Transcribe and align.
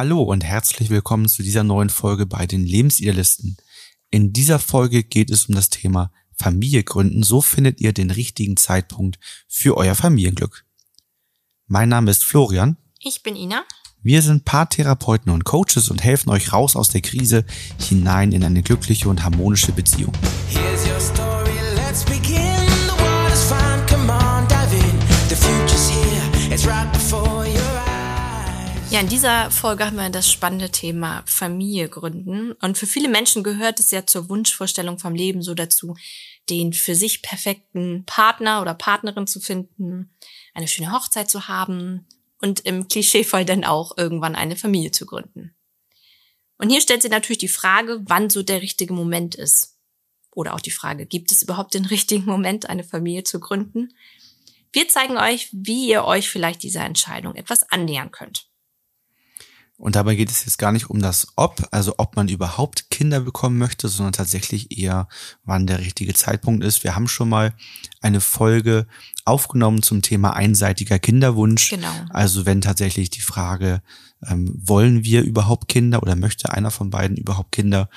Hallo 0.00 0.22
und 0.22 0.42
herzlich 0.42 0.88
willkommen 0.88 1.28
zu 1.28 1.42
dieser 1.42 1.62
neuen 1.62 1.90
Folge 1.90 2.24
bei 2.24 2.46
den 2.46 2.64
Lebensidealisten. 2.64 3.58
In 4.10 4.32
dieser 4.32 4.58
Folge 4.58 5.04
geht 5.04 5.30
es 5.30 5.44
um 5.44 5.54
das 5.54 5.68
Thema 5.68 6.10
Familie 6.32 6.84
gründen. 6.84 7.22
So 7.22 7.42
findet 7.42 7.82
ihr 7.82 7.92
den 7.92 8.10
richtigen 8.10 8.56
Zeitpunkt 8.56 9.18
für 9.46 9.76
euer 9.76 9.94
Familienglück. 9.94 10.64
Mein 11.66 11.90
Name 11.90 12.10
ist 12.10 12.24
Florian. 12.24 12.78
Ich 12.98 13.22
bin 13.22 13.36
Ina. 13.36 13.62
Wir 14.02 14.22
sind 14.22 14.46
Paartherapeuten 14.46 15.30
und 15.30 15.44
Coaches 15.44 15.90
und 15.90 16.02
helfen 16.02 16.30
euch 16.30 16.50
raus 16.54 16.76
aus 16.76 16.88
der 16.88 17.02
Krise 17.02 17.44
hinein 17.78 18.32
in 18.32 18.42
eine 18.42 18.62
glückliche 18.62 19.10
und 19.10 19.22
harmonische 19.22 19.72
Beziehung. 19.72 20.14
Ja, 28.90 28.98
in 28.98 29.08
dieser 29.08 29.52
Folge 29.52 29.86
haben 29.86 29.96
wir 29.96 30.10
das 30.10 30.28
spannende 30.28 30.70
Thema 30.70 31.22
Familie 31.24 31.88
gründen. 31.88 32.52
Und 32.60 32.76
für 32.76 32.88
viele 32.88 33.08
Menschen 33.08 33.44
gehört 33.44 33.78
es 33.78 33.92
ja 33.92 34.04
zur 34.04 34.28
Wunschvorstellung 34.28 34.98
vom 34.98 35.14
Leben 35.14 35.42
so 35.42 35.54
dazu, 35.54 35.96
den 36.48 36.72
für 36.72 36.96
sich 36.96 37.22
perfekten 37.22 38.04
Partner 38.04 38.60
oder 38.60 38.74
Partnerin 38.74 39.28
zu 39.28 39.38
finden, 39.38 40.10
eine 40.54 40.66
schöne 40.66 40.90
Hochzeit 40.90 41.30
zu 41.30 41.46
haben 41.46 42.08
und 42.40 42.60
im 42.60 42.88
Klischeefall 42.88 43.44
dann 43.44 43.64
auch 43.64 43.96
irgendwann 43.96 44.34
eine 44.34 44.56
Familie 44.56 44.90
zu 44.90 45.06
gründen. 45.06 45.54
Und 46.58 46.70
hier 46.70 46.80
stellt 46.80 47.02
sich 47.02 47.12
natürlich 47.12 47.38
die 47.38 47.48
Frage, 47.48 48.00
wann 48.06 48.28
so 48.28 48.42
der 48.42 48.60
richtige 48.60 48.92
Moment 48.92 49.36
ist. 49.36 49.78
Oder 50.34 50.54
auch 50.54 50.60
die 50.60 50.72
Frage, 50.72 51.06
gibt 51.06 51.30
es 51.30 51.42
überhaupt 51.42 51.74
den 51.74 51.84
richtigen 51.84 52.24
Moment, 52.24 52.68
eine 52.68 52.84
Familie 52.84 53.22
zu 53.22 53.38
gründen? 53.38 53.94
Wir 54.72 54.88
zeigen 54.88 55.16
euch, 55.16 55.48
wie 55.52 55.88
ihr 55.88 56.04
euch 56.04 56.28
vielleicht 56.28 56.64
dieser 56.64 56.84
Entscheidung 56.84 57.36
etwas 57.36 57.70
annähern 57.70 58.10
könnt. 58.10 58.49
Und 59.80 59.96
dabei 59.96 60.14
geht 60.14 60.30
es 60.30 60.44
jetzt 60.44 60.58
gar 60.58 60.72
nicht 60.72 60.90
um 60.90 61.00
das 61.00 61.28
Ob, 61.36 61.66
also 61.70 61.94
ob 61.96 62.14
man 62.14 62.28
überhaupt 62.28 62.90
Kinder 62.90 63.20
bekommen 63.20 63.56
möchte, 63.56 63.88
sondern 63.88 64.12
tatsächlich 64.12 64.78
eher, 64.78 65.08
wann 65.42 65.66
der 65.66 65.78
richtige 65.78 66.12
Zeitpunkt 66.12 66.62
ist. 66.62 66.84
Wir 66.84 66.94
haben 66.94 67.08
schon 67.08 67.30
mal 67.30 67.54
eine 68.02 68.20
Folge 68.20 68.86
aufgenommen 69.24 69.82
zum 69.82 70.02
Thema 70.02 70.36
einseitiger 70.36 70.98
Kinderwunsch. 70.98 71.70
Genau. 71.70 71.88
Also 72.10 72.44
wenn 72.44 72.60
tatsächlich 72.60 73.08
die 73.08 73.22
Frage, 73.22 73.80
ähm, 74.26 74.52
wollen 74.54 75.02
wir 75.02 75.22
überhaupt 75.22 75.68
Kinder 75.68 76.02
oder 76.02 76.14
möchte 76.14 76.52
einer 76.52 76.70
von 76.70 76.90
beiden 76.90 77.16
überhaupt 77.16 77.50
Kinder 77.50 77.88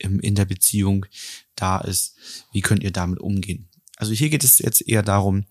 ähm, 0.00 0.18
in 0.18 0.34
der 0.34 0.46
Beziehung 0.46 1.06
da 1.54 1.78
ist, 1.78 2.16
wie 2.50 2.60
könnt 2.60 2.82
ihr 2.82 2.90
damit 2.90 3.20
umgehen? 3.20 3.68
Also 3.96 4.12
hier 4.12 4.30
geht 4.30 4.42
es 4.42 4.58
jetzt 4.58 4.86
eher 4.88 5.04
darum, 5.04 5.44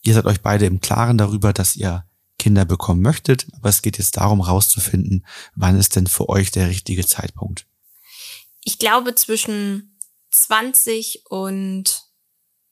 ihr 0.00 0.14
seid 0.14 0.24
euch 0.24 0.40
beide 0.40 0.64
im 0.64 0.80
Klaren 0.80 1.18
darüber, 1.18 1.52
dass 1.52 1.76
ihr 1.76 2.07
Kinder 2.38 2.64
bekommen 2.64 3.02
möchtet, 3.02 3.46
aber 3.54 3.68
es 3.68 3.82
geht 3.82 3.98
jetzt 3.98 4.16
darum, 4.16 4.40
rauszufinden, 4.40 5.26
wann 5.54 5.78
ist 5.78 5.96
denn 5.96 6.06
für 6.06 6.28
euch 6.28 6.50
der 6.50 6.68
richtige 6.68 7.04
Zeitpunkt. 7.06 7.66
Ich 8.64 8.78
glaube 8.78 9.14
zwischen 9.14 9.98
20 10.30 11.24
und 11.28 12.04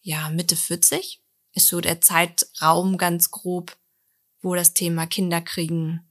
ja, 0.03 0.29
Mitte 0.31 0.57
40 0.57 1.23
ist 1.53 1.69
so 1.69 1.81
der 1.81 2.01
Zeitraum 2.01 2.97
ganz 2.97 3.31
grob, 3.31 3.77
wo 4.41 4.55
das 4.55 4.75
Thema 4.75 5.07
Kinderkriegen 5.07 6.07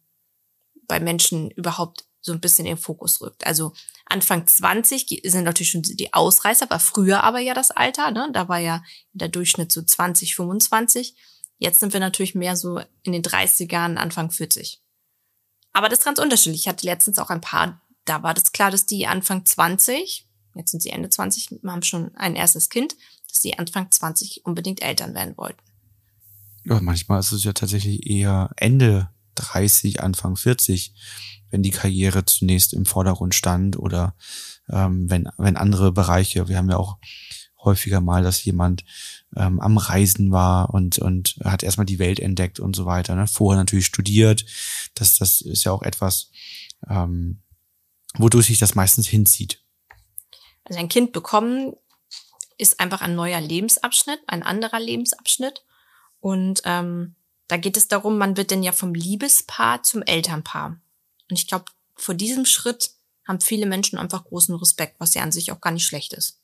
bei 0.88 1.00
Menschen 1.00 1.52
überhaupt 1.52 2.06
so 2.22 2.34
ein 2.34 2.42
bisschen 2.42 2.66
in 2.66 2.76
den 2.76 2.82
Fokus 2.82 3.22
rückt. 3.22 3.46
Also 3.46 3.74
Anfang 4.06 4.48
20 4.48 5.22
sind 5.24 5.44
natürlich 5.44 5.70
schon 5.70 5.84
die 5.84 6.14
Ausreißer, 6.14 6.70
war 6.70 6.80
früher 6.80 7.24
aber 7.24 7.40
ja 7.40 7.54
das 7.54 7.72
Alter, 7.72 8.12
ne? 8.12 8.30
Da 8.34 8.50
war 8.50 8.60
ja 8.60 8.84
der 9.14 9.30
Durchschnitt 9.30 9.72
so 9.72 9.84
20, 9.84 10.36
25. 10.36 11.16
Jetzt 11.58 11.80
sind 11.80 11.94
wir 11.94 12.00
natürlich 12.00 12.36
mehr 12.36 12.56
so 12.56 12.80
in 13.04 13.14
den 13.14 13.24
30ern, 13.24 13.96
Anfang 13.96 14.32
40. 14.32 14.82
Aber 15.74 15.90
das 15.90 16.00
ist 16.00 16.06
ganz 16.06 16.20
unterschiedlich. 16.20 16.62
Ich 16.62 16.68
hatte 16.68 16.86
letztens 16.86 17.18
auch 17.18 17.30
ein 17.30 17.42
paar, 17.42 17.82
da 18.06 18.24
war 18.24 18.34
das 18.34 18.52
klar, 18.52 18.72
dass 18.72 18.86
die 18.86 19.08
Anfang 19.08 19.46
20, 19.46 20.28
jetzt 20.56 20.72
sind 20.72 20.84
sie 20.84 20.90
Ende 20.90 21.10
20, 21.10 21.60
haben 21.66 21.84
schon 21.84 22.16
ein 22.16 22.36
erstes 22.36 22.70
Kind, 22.70 22.96
dass 23.30 23.42
sie 23.42 23.58
Anfang 23.58 23.92
20 23.92 24.46
unbedingt 24.46 24.82
Eltern 24.82 25.14
werden 25.14 25.38
wollten. 25.38 25.60
Ja, 26.66 26.80
manchmal 26.82 27.20
ist 27.20 27.32
es 27.32 27.44
ja 27.44 27.54
tatsächlich 27.54 28.08
eher 28.08 28.50
Ende 28.58 29.10
30, 29.36 30.02
Anfang 30.02 30.36
40, 30.36 30.94
wenn 31.52 31.62
die 31.62 31.72
Karriere 31.72 32.26
zunächst 32.26 32.74
im 32.74 32.86
Vordergrund 32.86 33.36
stand 33.36 33.78
oder 33.78 34.16
ähm, 34.70 35.10
wenn, 35.10 35.30
wenn 35.38 35.58
andere 35.58 35.92
Bereiche, 35.92 36.48
wir 36.48 36.58
haben 36.58 36.70
ja 36.70 36.78
auch 36.78 36.98
häufiger 37.64 38.02
mal, 38.02 38.24
dass 38.24 38.44
jemand 38.44 38.84
ähm, 39.36 39.60
am 39.60 39.78
Reisen 39.78 40.32
war 40.32 40.74
und, 40.74 41.00
und 41.00 41.38
hat 41.44 41.64
erstmal 41.64 41.86
die 41.86 42.00
Welt 42.00 42.20
entdeckt 42.20 42.60
und 42.60 42.76
so 42.76 42.86
weiter. 42.86 43.16
Ne? 43.16 43.28
Vorher 43.28 43.60
natürlich 43.60 43.86
studiert. 43.86 44.46
Das, 44.94 45.18
das 45.18 45.42
ist 45.42 45.64
ja 45.64 45.72
auch 45.72 45.84
etwas, 45.84 46.32
ähm, 46.90 47.42
wodurch 48.18 48.48
sich 48.48 48.60
das 48.60 48.76
meistens 48.76 49.08
hinzieht. 49.08 49.62
Also 50.66 50.80
ein 50.80 50.90
Kind 50.90 51.12
bekommen 51.12 51.74
ist 52.58 52.80
einfach 52.80 53.02
ein 53.02 53.16
neuer 53.16 53.42
Lebensabschnitt, 53.42 54.20
ein 54.28 54.44
anderer 54.44 54.80
Lebensabschnitt. 54.80 55.64
Und 56.20 56.62
ähm, 56.66 57.16
da 57.48 57.58
geht 57.58 57.78
es 57.78 57.88
darum, 57.88 58.18
man 58.18 58.38
wird 58.38 58.52
denn 58.52 58.64
ja 58.64 58.72
vom 58.72 58.94
Liebespaar 58.94 59.84
zum 59.84 60.02
Elternpaar. 60.02 60.80
Und 61.30 61.40
ich 61.40 61.48
glaube, 61.48 61.66
vor 61.96 62.16
diesem 62.16 62.46
Schritt 62.46 62.92
haben 63.28 63.42
viele 63.42 63.66
Menschen 63.66 63.98
einfach 63.98 64.24
großen 64.26 64.56
Respekt, 64.56 65.00
was 65.00 65.14
ja 65.14 65.24
an 65.24 65.32
sich 65.32 65.52
auch 65.52 65.62
gar 65.62 65.72
nicht 65.72 65.86
schlecht 65.86 66.14
ist. 66.14 66.40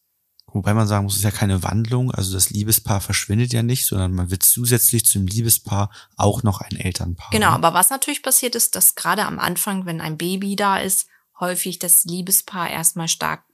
Wobei 0.53 0.73
man 0.73 0.87
sagen 0.87 1.05
muss, 1.05 1.13
es 1.13 1.19
ist 1.19 1.23
ja 1.23 1.31
keine 1.31 1.63
Wandlung, 1.63 2.11
also 2.11 2.33
das 2.33 2.49
Liebespaar 2.49 2.99
verschwindet 2.99 3.53
ja 3.53 3.63
nicht, 3.63 3.85
sondern 3.85 4.13
man 4.13 4.31
wird 4.31 4.43
zusätzlich 4.43 5.05
zum 5.05 5.25
Liebespaar 5.25 5.89
auch 6.17 6.43
noch 6.43 6.59
ein 6.59 6.75
Elternpaar. 6.75 7.29
Genau, 7.31 7.49
aber 7.49 7.73
was 7.73 7.89
natürlich 7.89 8.21
passiert 8.21 8.55
ist, 8.55 8.75
dass 8.75 8.95
gerade 8.95 9.25
am 9.25 9.39
Anfang, 9.39 9.85
wenn 9.85 10.01
ein 10.01 10.17
Baby 10.17 10.57
da 10.57 10.77
ist, 10.77 11.07
häufig 11.39 11.79
das 11.79 12.03
Liebespaar 12.03 12.69
erstmal 12.69 13.07
stark 13.07 13.45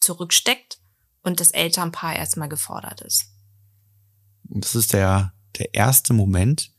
zurücksteckt 0.00 0.78
und 1.22 1.40
das 1.40 1.52
Elternpaar 1.52 2.16
erstmal 2.16 2.48
gefordert 2.48 3.00
ist. 3.00 3.26
Und 4.48 4.64
das 4.64 4.74
ist 4.74 4.92
der, 4.92 5.32
der 5.58 5.74
erste 5.74 6.12
Moment, 6.12 6.72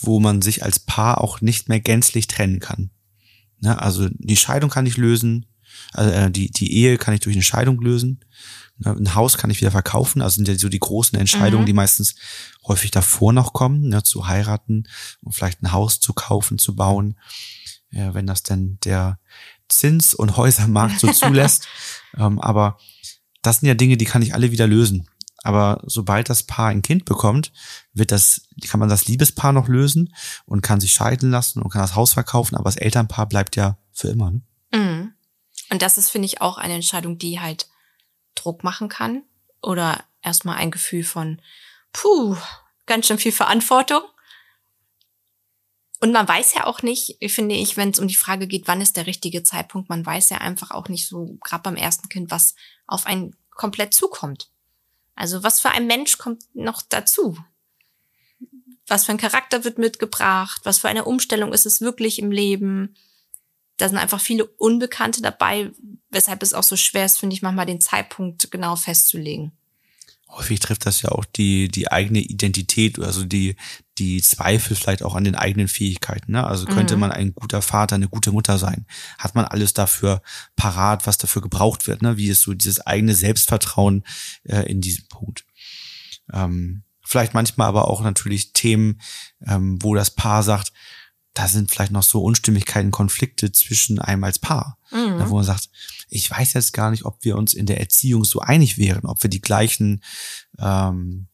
wo 0.00 0.20
man 0.20 0.42
sich 0.42 0.62
als 0.62 0.78
Paar 0.78 1.22
auch 1.22 1.40
nicht 1.40 1.68
mehr 1.68 1.80
gänzlich 1.80 2.26
trennen 2.26 2.60
kann. 2.60 2.90
Ne? 3.60 3.80
Also 3.80 4.08
die 4.10 4.36
Scheidung 4.36 4.70
kann 4.70 4.86
ich 4.86 4.96
lösen, 4.96 5.46
also, 5.92 6.10
äh, 6.10 6.30
die, 6.30 6.50
die 6.50 6.72
Ehe 6.74 6.98
kann 6.98 7.14
ich 7.14 7.20
durch 7.20 7.34
eine 7.34 7.42
Scheidung 7.42 7.80
lösen. 7.80 8.24
Ne, 8.78 8.90
ein 8.90 9.14
Haus 9.14 9.38
kann 9.38 9.50
ich 9.50 9.60
wieder 9.60 9.70
verkaufen. 9.70 10.22
Also 10.22 10.36
sind 10.36 10.48
ja 10.48 10.56
so 10.56 10.68
die 10.68 10.78
großen 10.78 11.18
Entscheidungen, 11.18 11.62
mhm. 11.62 11.66
die 11.66 11.72
meistens 11.72 12.16
häufig 12.66 12.90
davor 12.90 13.32
noch 13.32 13.52
kommen, 13.52 13.88
ne, 13.88 14.02
zu 14.02 14.26
heiraten 14.26 14.84
und 15.22 15.34
vielleicht 15.34 15.62
ein 15.62 15.72
Haus 15.72 16.00
zu 16.00 16.12
kaufen, 16.12 16.58
zu 16.58 16.76
bauen. 16.76 17.18
Ja, 17.90 18.14
wenn 18.14 18.26
das 18.26 18.42
denn 18.42 18.78
der 18.84 19.18
Zins- 19.68 20.14
und 20.14 20.36
Häusermarkt 20.36 21.00
so 21.00 21.10
zulässt. 21.12 21.66
ähm, 22.16 22.40
aber 22.40 22.78
das 23.42 23.60
sind 23.60 23.68
ja 23.68 23.74
Dinge, 23.74 23.96
die 23.96 24.04
kann 24.04 24.22
ich 24.22 24.34
alle 24.34 24.50
wieder 24.50 24.66
lösen. 24.66 25.08
Aber 25.42 25.80
sobald 25.86 26.28
das 26.28 26.42
Paar 26.42 26.70
ein 26.70 26.82
Kind 26.82 27.04
bekommt, 27.04 27.52
wird 27.92 28.10
das, 28.10 28.48
kann 28.66 28.80
man 28.80 28.88
das 28.88 29.06
Liebespaar 29.06 29.52
noch 29.52 29.68
lösen 29.68 30.12
und 30.44 30.60
kann 30.60 30.80
sich 30.80 30.92
scheiden 30.92 31.30
lassen 31.30 31.62
und 31.62 31.70
kann 31.70 31.82
das 31.82 31.94
Haus 31.94 32.14
verkaufen, 32.14 32.56
aber 32.56 32.64
das 32.64 32.76
Elternpaar 32.76 33.28
bleibt 33.28 33.54
ja 33.54 33.78
für 33.92 34.08
immer. 34.08 34.32
Ne? 34.32 34.42
Mhm. 34.74 35.12
Und 35.70 35.82
das 35.82 35.98
ist, 35.98 36.10
finde 36.10 36.26
ich, 36.26 36.40
auch 36.40 36.58
eine 36.58 36.74
Entscheidung, 36.74 37.18
die 37.18 37.40
halt 37.40 37.68
Druck 38.34 38.62
machen 38.62 38.88
kann 38.88 39.22
oder 39.62 40.04
erstmal 40.22 40.56
ein 40.56 40.70
Gefühl 40.70 41.04
von, 41.04 41.40
puh, 41.92 42.36
ganz 42.86 43.06
schön 43.06 43.18
viel 43.18 43.32
Verantwortung. 43.32 44.02
Und 46.00 46.12
man 46.12 46.28
weiß 46.28 46.54
ja 46.54 46.66
auch 46.66 46.82
nicht, 46.82 47.18
finde 47.28 47.54
ich, 47.54 47.76
wenn 47.76 47.90
es 47.90 47.98
um 47.98 48.06
die 48.06 48.14
Frage 48.14 48.46
geht, 48.46 48.68
wann 48.68 48.82
ist 48.82 48.96
der 48.96 49.06
richtige 49.06 49.42
Zeitpunkt, 49.42 49.88
man 49.88 50.04
weiß 50.04 50.28
ja 50.28 50.38
einfach 50.38 50.70
auch 50.70 50.88
nicht 50.88 51.08
so, 51.08 51.38
gerade 51.42 51.62
beim 51.62 51.76
ersten 51.76 52.08
Kind, 52.08 52.30
was 52.30 52.54
auf 52.86 53.06
einen 53.06 53.34
komplett 53.50 53.94
zukommt. 53.94 54.50
Also 55.14 55.42
was 55.42 55.60
für 55.60 55.70
ein 55.70 55.86
Mensch 55.86 56.18
kommt 56.18 56.44
noch 56.54 56.82
dazu? 56.82 57.38
Was 58.86 59.06
für 59.06 59.12
ein 59.12 59.18
Charakter 59.18 59.64
wird 59.64 59.78
mitgebracht? 59.78 60.60
Was 60.64 60.78
für 60.78 60.88
eine 60.88 61.06
Umstellung 61.06 61.52
ist 61.52 61.66
es 61.66 61.80
wirklich 61.80 62.18
im 62.18 62.30
Leben? 62.30 62.94
Da 63.76 63.88
sind 63.88 63.98
einfach 63.98 64.20
viele 64.20 64.44
Unbekannte 64.44 65.22
dabei, 65.22 65.70
weshalb 66.10 66.42
es 66.42 66.54
auch 66.54 66.62
so 66.62 66.76
schwer 66.76 67.04
ist, 67.04 67.18
finde 67.18 67.34
ich, 67.34 67.42
manchmal 67.42 67.66
den 67.66 67.80
Zeitpunkt 67.80 68.50
genau 68.50 68.76
festzulegen. 68.76 69.52
Häufig 70.28 70.58
trifft 70.58 70.86
das 70.86 71.02
ja 71.02 71.10
auch 71.10 71.24
die, 71.24 71.68
die 71.68 71.90
eigene 71.90 72.18
Identität, 72.18 72.98
also 72.98 73.24
die, 73.24 73.54
die 73.96 74.20
Zweifel 74.20 74.74
vielleicht 74.74 75.04
auch 75.04 75.14
an 75.14 75.22
den 75.22 75.36
eigenen 75.36 75.68
Fähigkeiten. 75.68 76.32
Ne? 76.32 76.44
Also 76.44 76.66
könnte 76.66 76.94
mhm. 76.96 77.00
man 77.00 77.12
ein 77.12 77.34
guter 77.34 77.62
Vater, 77.62 77.94
eine 77.94 78.08
gute 78.08 78.32
Mutter 78.32 78.58
sein? 78.58 78.86
Hat 79.18 79.36
man 79.36 79.44
alles 79.44 79.72
dafür 79.72 80.22
parat, 80.56 81.06
was 81.06 81.16
dafür 81.16 81.42
gebraucht 81.42 81.86
wird? 81.86 82.02
Ne? 82.02 82.16
Wie 82.16 82.28
ist 82.28 82.42
so 82.42 82.54
dieses 82.54 82.84
eigene 82.84 83.14
Selbstvertrauen 83.14 84.04
äh, 84.42 84.62
in 84.62 84.80
diesem 84.80 85.06
Punkt? 85.06 85.46
Ähm, 86.32 86.82
vielleicht 87.04 87.32
manchmal 87.32 87.68
aber 87.68 87.88
auch 87.88 88.02
natürlich 88.02 88.52
Themen, 88.52 89.00
ähm, 89.46 89.78
wo 89.80 89.94
das 89.94 90.10
Paar 90.10 90.42
sagt, 90.42 90.72
da 91.36 91.48
sind 91.48 91.70
vielleicht 91.70 91.92
noch 91.92 92.02
so 92.02 92.22
Unstimmigkeiten, 92.22 92.90
Konflikte 92.90 93.52
zwischen 93.52 93.98
einem 93.98 94.24
als 94.24 94.38
Paar, 94.38 94.78
mhm. 94.90 95.28
wo 95.28 95.36
man 95.36 95.44
sagt, 95.44 95.68
ich 96.08 96.30
weiß 96.30 96.54
jetzt 96.54 96.72
gar 96.72 96.90
nicht, 96.90 97.04
ob 97.04 97.22
wir 97.24 97.36
uns 97.36 97.52
in 97.52 97.66
der 97.66 97.78
Erziehung 97.78 98.24
so 98.24 98.40
einig 98.40 98.78
wären, 98.78 99.04
ob 99.04 99.22
wir 99.22 99.28
die 99.28 99.42
gleichen, 99.42 100.02
ähm, 100.58 101.26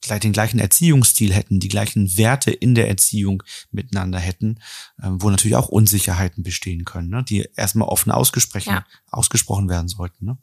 gleich 0.00 0.20
den 0.20 0.32
gleichen 0.32 0.60
Erziehungsstil 0.60 1.32
hätten, 1.32 1.58
die 1.58 1.68
gleichen 1.68 2.16
Werte 2.16 2.52
in 2.52 2.76
der 2.76 2.88
Erziehung 2.88 3.42
miteinander 3.72 4.20
hätten, 4.20 4.60
ähm, 5.02 5.20
wo 5.20 5.28
natürlich 5.28 5.56
auch 5.56 5.68
Unsicherheiten 5.68 6.44
bestehen 6.44 6.84
können, 6.84 7.08
ne? 7.08 7.24
die 7.24 7.48
erstmal 7.56 7.88
offen 7.88 8.12
ausgesprochen, 8.12 8.70
ja. 8.70 8.86
ausgesprochen 9.10 9.68
werden 9.68 9.88
sollten. 9.88 10.24
Ne? 10.24 10.38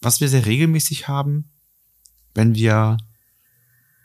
Was 0.00 0.20
wir 0.20 0.28
sehr 0.28 0.46
regelmäßig 0.46 1.06
haben, 1.06 1.52
wenn 2.34 2.56
wir 2.56 2.96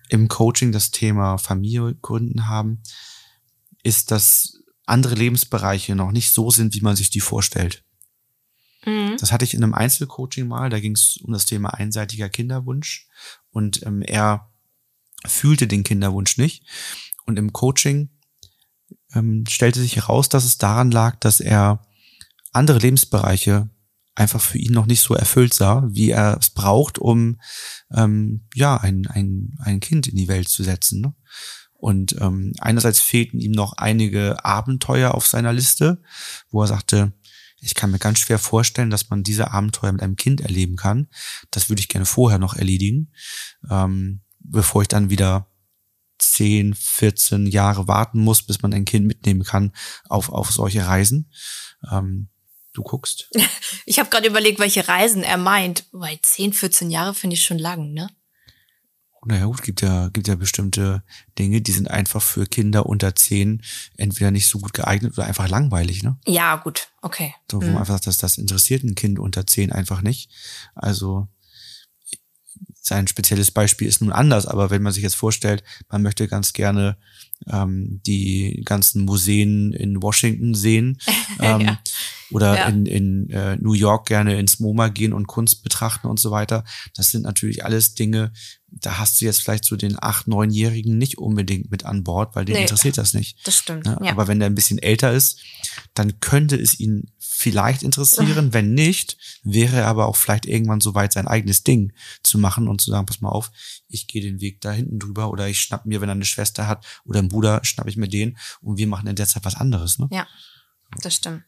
im 0.10 0.28
Coaching 0.28 0.72
das 0.72 0.92
Thema 0.92 1.40
Familie 1.40 1.96
gründen 1.96 2.48
haben, 2.48 2.84
ist, 3.86 4.12
dass 4.12 4.64
andere 4.86 5.16
Lebensbereiche 5.16 5.96
noch 5.96 6.12
nicht 6.12 6.32
so 6.32 6.52
sind, 6.52 6.74
wie 6.76 6.82
man 6.82 6.96
sich 6.96 7.10
die 7.10 7.20
vorstellt. 7.20 7.84
Mhm. 8.86 9.18
Das 9.20 9.32
hatte 9.32 9.46
ich 9.46 9.54
in 9.54 9.64
einem 9.64 9.74
Einzelcoaching 9.74 10.48
mal, 10.48 10.70
da 10.70 10.80
ging 10.80 10.94
es 10.94 11.18
um 11.18 11.34
das 11.34 11.46
Thema 11.46 11.74
einseitiger 11.74 12.30
Kinderwunsch 12.30 13.08
und 13.52 13.86
ähm, 13.86 14.02
er 14.02 14.52
fühlte 15.26 15.68
den 15.68 15.84
Kinderwunsch 15.84 16.38
nicht. 16.38 16.64
Und 17.26 17.40
im 17.40 17.54
Coaching 17.54 18.10
ähm, 19.14 19.46
stellte 19.50 19.80
sich 19.80 19.96
heraus, 19.96 20.30
dass 20.30 20.46
es 20.46 20.58
daran 20.58 20.92
lag, 20.92 21.20
dass 21.20 21.40
er 21.40 21.86
andere 22.52 22.80
Lebensbereiche 22.80 23.70
einfach 24.14 24.42
für 24.42 24.58
ihn 24.58 24.72
noch 24.72 24.86
nicht 24.86 25.02
so 25.02 25.14
erfüllt 25.14 25.54
sah, 25.54 25.84
wie 25.90 26.12
er 26.12 26.38
es 26.40 26.52
braucht, 26.52 27.00
um 27.00 27.40
ähm, 27.92 28.48
ja 28.54 28.78
ein, 28.78 29.08
ein, 29.08 29.58
ein 29.60 29.80
Kind 29.80 30.08
in 30.08 30.16
die 30.16 30.28
Welt 30.28 30.48
zu 30.48 30.64
setzen. 30.64 31.02
Ne? 31.02 31.14
Und 31.77 32.16
ähm, 32.19 32.54
einerseits 32.60 33.00
fehlten 33.00 33.39
ihm 33.39 33.51
noch 33.51 33.74
einige 33.74 34.44
Abenteuer 34.44 35.13
auf 35.13 35.27
seiner 35.27 35.54
Liste, 35.54 36.01
wo 36.50 36.62
er 36.62 36.68
sagte, 36.68 37.13
ich 37.60 37.75
kann 37.75 37.92
mir 37.92 38.00
ganz 38.00 38.19
schwer 38.19 38.39
vorstellen, 38.39 38.89
dass 38.89 39.10
man 39.10 39.24
diese 39.24 39.51
Abenteuer 39.51 39.92
mit 39.92 40.01
einem 40.01 40.16
Kind 40.16 40.42
erleben 40.42 40.75
kann. 40.75 41.07
Das 41.51 41.69
würde 41.69 41.80
ich 41.80 41.88
gerne 41.88 42.06
vorher 42.06 42.39
noch 42.39 42.56
erledigen, 42.56 43.12
ähm, 43.69 44.22
bevor 44.39 44.83
ich 44.83 44.88
dann 44.88 45.10
wieder 45.10 45.48
10, 46.19 46.74
14 46.75 47.48
Jahre 47.48 47.88
warten 47.88 48.19
muss, 48.19 48.44
bis 48.44 48.62
man 48.62 48.74
ein 48.74 48.86
Kind 48.86 49.06
mitnehmen 49.06 49.44
kann 49.44 49.72
auf, 50.07 50.30
auf 50.30 50.51
solche 50.51 50.86
Reisen. 50.86 51.31
Ähm, 51.92 52.30
du 52.74 52.83
guckst. 52.83 53.30
Ich 53.88 54.00
habe 54.00 54.10
gerade 54.10 54.27
überlegt, 54.27 54.57
welche 54.60 54.88
Reisen 54.88 55.22
er 55.22 55.38
meint. 55.38 55.86
Weil 55.92 56.19
10, 56.19 56.54
14 56.54 56.89
Jahre 56.89 57.13
finde 57.13 57.36
ich 57.36 57.44
schon 57.44 57.60
lang, 57.60 57.94
ne? 57.94 58.10
Naja 59.25 59.45
gut, 59.45 59.63
gibt 59.63 59.81
ja, 59.81 60.10
gibt 60.10 60.27
ja 60.27 60.36
bestimmte 60.36 61.04
Dinge, 61.38 61.62
die 61.62 61.72
sind 61.72 61.89
einfach 61.89 62.22
für 62.22 62.45
Kinder 62.45 62.86
unter 62.86 63.16
10 63.16 63.62
entweder 63.98 64.31
nicht 64.31 64.48
so 64.48 64.60
gut 64.60 64.74
geeignet 64.74 65.18
oder 65.18 65.27
einfach 65.27 65.50
langweilig, 65.50 66.04
ne? 66.04 66.18
Ja, 66.27 66.56
gut, 66.57 66.89
okay. 67.01 67.33
So, 67.51 67.62
wo 67.62 67.66
mhm. 67.66 67.74
man 67.74 67.81
einfach 67.81 67.95
sagt, 67.95 68.07
dass 68.07 68.18
das 68.18 68.38
interessiert 68.38 68.83
ein 68.83 68.95
Kind 68.95 69.19
unter 69.19 69.48
10 69.48 69.72
einfach 69.72 70.01
nicht. 70.01 70.30
Also 70.75 71.27
sein 72.86 73.07
spezielles 73.07 73.50
Beispiel 73.50 73.88
ist 73.88 74.01
nun 74.01 74.12
anders, 74.12 74.45
aber 74.45 74.69
wenn 74.69 74.83
man 74.83 74.94
sich 74.94 75.01
jetzt 75.01 75.16
vorstellt, 75.16 75.63
man 75.89 76.04
möchte 76.04 76.27
ganz 76.27 76.54
gerne 76.54 76.98
ähm, 77.51 78.00
die 78.06 78.62
ganzen 78.63 79.06
Museen 79.06 79.74
in 79.74 80.04
Washington 80.04 80.54
sehen 80.54 81.00
ähm, 81.39 81.62
ja. 81.62 81.80
oder 82.30 82.56
ja. 82.56 82.68
in, 82.68 82.86
in 82.86 83.30
äh, 83.31 83.56
New 83.56 83.74
York 83.74 84.07
gerne 84.07 84.38
ins 84.38 84.60
MoMA 84.60 84.89
gehen 84.89 85.13
und 85.13 85.25
Kunst 85.25 85.63
betrachten 85.63 86.06
und 86.06 86.19
so 86.19 86.30
weiter. 86.30 86.63
Das 86.95 87.10
sind 87.10 87.24
natürlich 87.24 87.66
alles 87.66 87.95
Dinge, 87.95 88.31
da 88.81 88.98
hast 88.98 89.19
du 89.19 89.25
jetzt 89.25 89.42
vielleicht 89.42 89.66
so 89.66 89.75
den 89.75 90.01
acht, 90.01 90.27
neunjährigen 90.27 90.98
nicht 90.98 91.18
unbedingt 91.18 91.72
mit 91.72 91.86
an 91.86 92.04
Bord, 92.04 92.36
weil 92.36 92.45
den 92.45 92.56
nee, 92.56 92.62
interessiert 92.63 92.98
das 92.98 93.13
nicht. 93.13 93.38
Das 93.48 93.57
stimmt. 93.57 93.86
Ja, 93.86 94.12
aber 94.12 94.27
wenn 94.27 94.39
der 94.39 94.50
ein 94.50 94.56
bisschen 94.56 94.80
älter 94.80 95.13
ist, 95.13 95.39
dann 95.94 96.19
könnte 96.19 96.56
es 96.57 96.80
ihn 96.80 97.12
vielleicht 97.18 97.83
interessieren. 97.83 98.50
wenn 98.54 98.74
nicht, 98.74 99.18
wäre 99.44 99.77
er 99.77 99.88
aber 99.88 100.07
auch 100.07 100.18
vielleicht 100.18 100.45
irgendwann 100.45 100.81
so 100.81 100.94
weit, 100.94 101.13
sein 101.13 101.27
eigenes 101.27 101.63
Ding 101.63 101.94
zu 102.22 102.38
machen 102.38 102.68
und 102.68 102.81
zu 102.81 102.92
sagen, 102.92 103.06
pass 103.06 103.22
mal 103.22 103.30
auf, 103.30 103.51
ich 103.88 104.07
gehe 104.07 104.22
den 104.22 104.42
Weg 104.42 104.62
da 104.62 104.72
hinten 104.72 105.00
drüber 105.00 105.30
oder 105.30 105.48
ich 105.48 105.62
schnapp 105.62 105.86
mir, 105.86 106.01
wenn 106.01 106.10
er 106.10 106.16
eine 106.16 106.25
Schwester 106.25 106.68
hat 106.68 106.86
oder 107.06 107.19
einen 107.19 107.30
Bruder, 107.30 107.62
schnapp 107.63 107.88
ich 107.88 107.98
mir 107.98 108.10
den 108.10 108.38
und 108.62 108.77
wir 108.77 108.88
machen 108.88 109.07
in 109.07 109.16
der 109.16 109.27
Zeit 109.27 109.45
was 109.45 109.56
anderes. 109.56 110.00
Ne? 110.00 110.10
Ja, 110.12 110.27
das 111.01 111.16
stimmt. 111.16 111.44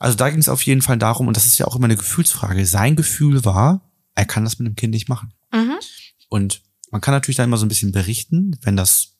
Also 0.00 0.16
da 0.16 0.30
ging 0.30 0.40
es 0.40 0.48
auf 0.48 0.62
jeden 0.62 0.82
Fall 0.82 0.98
darum, 0.98 1.28
und 1.28 1.36
das 1.36 1.46
ist 1.46 1.58
ja 1.58 1.66
auch 1.66 1.76
immer 1.76 1.86
eine 1.86 1.96
Gefühlsfrage. 1.96 2.66
Sein 2.66 2.96
Gefühl 2.96 3.44
war, 3.44 3.88
er 4.14 4.26
kann 4.26 4.44
das 4.44 4.58
mit 4.58 4.66
dem 4.66 4.76
Kind 4.76 4.92
nicht 4.92 5.08
machen. 5.08 5.32
Mhm. 5.52 5.78
Und 6.28 6.62
man 6.90 7.00
kann 7.00 7.14
natürlich 7.14 7.36
da 7.36 7.44
immer 7.44 7.58
so 7.58 7.66
ein 7.66 7.70
bisschen 7.70 7.92
berichten, 7.92 8.58
wenn 8.62 8.76
das 8.76 9.16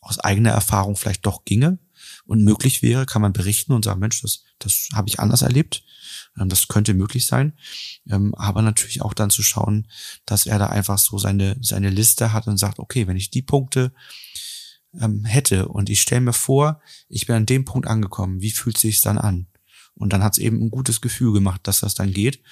aus 0.00 0.18
eigener 0.18 0.50
Erfahrung 0.50 0.96
vielleicht 0.96 1.26
doch 1.26 1.44
ginge 1.44 1.78
und 2.24 2.42
möglich 2.42 2.82
wäre, 2.82 3.06
kann 3.06 3.22
man 3.22 3.32
berichten 3.32 3.72
und 3.72 3.84
sagen, 3.84 4.00
Mensch, 4.00 4.22
das, 4.22 4.44
das 4.58 4.88
habe 4.94 5.08
ich 5.08 5.20
anders 5.20 5.42
erlebt. 5.42 5.84
Ähm, 6.38 6.48
das 6.48 6.68
könnte 6.68 6.94
möglich 6.94 7.26
sein. 7.26 7.58
Ähm, 8.08 8.34
aber 8.34 8.62
natürlich 8.62 9.02
auch 9.02 9.14
dann 9.14 9.30
zu 9.30 9.42
schauen, 9.42 9.88
dass 10.24 10.46
er 10.46 10.58
da 10.58 10.66
einfach 10.66 10.98
so 10.98 11.18
seine, 11.18 11.56
seine 11.60 11.90
Liste 11.90 12.32
hat 12.32 12.46
und 12.46 12.56
sagt, 12.56 12.78
okay, 12.78 13.06
wenn 13.06 13.16
ich 13.16 13.30
die 13.30 13.42
Punkte 13.42 13.92
ähm, 14.98 15.24
hätte 15.24 15.68
und 15.68 15.90
ich 15.90 16.00
stelle 16.00 16.22
mir 16.22 16.32
vor, 16.32 16.80
ich 17.08 17.26
bin 17.26 17.36
an 17.36 17.46
dem 17.46 17.64
Punkt 17.64 17.86
angekommen, 17.86 18.40
wie 18.40 18.50
fühlt 18.50 18.78
sich 18.78 19.00
dann 19.00 19.18
an? 19.18 19.46
Und 19.94 20.12
dann 20.12 20.22
hat 20.22 20.32
es 20.32 20.38
eben 20.38 20.62
ein 20.62 20.70
gutes 20.70 21.00
Gefühl 21.00 21.32
gemacht, 21.32 21.60
dass 21.64 21.80
das 21.80 21.94
dann 21.94 22.12
geht. 22.12 22.42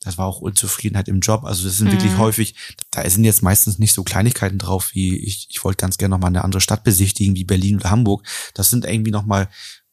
Das 0.00 0.18
war 0.18 0.26
auch 0.26 0.40
Unzufriedenheit 0.40 1.08
im 1.08 1.20
Job. 1.20 1.44
Also 1.44 1.66
das 1.66 1.78
sind 1.78 1.88
mhm. 1.88 1.92
wirklich 1.92 2.16
häufig, 2.18 2.54
da 2.90 3.08
sind 3.08 3.24
jetzt 3.24 3.42
meistens 3.42 3.78
nicht 3.78 3.92
so 3.92 4.04
Kleinigkeiten 4.04 4.58
drauf, 4.58 4.90
wie 4.94 5.16
ich, 5.16 5.48
ich 5.50 5.64
wollte 5.64 5.80
ganz 5.80 5.98
gerne 5.98 6.14
nochmal 6.14 6.28
eine 6.28 6.44
andere 6.44 6.60
Stadt 6.60 6.84
besichtigen, 6.84 7.34
wie 7.34 7.44
Berlin 7.44 7.76
oder 7.76 7.90
Hamburg. 7.90 8.26
Das 8.54 8.70
sind 8.70 8.84
irgendwie 8.84 9.10
nochmal 9.10 9.48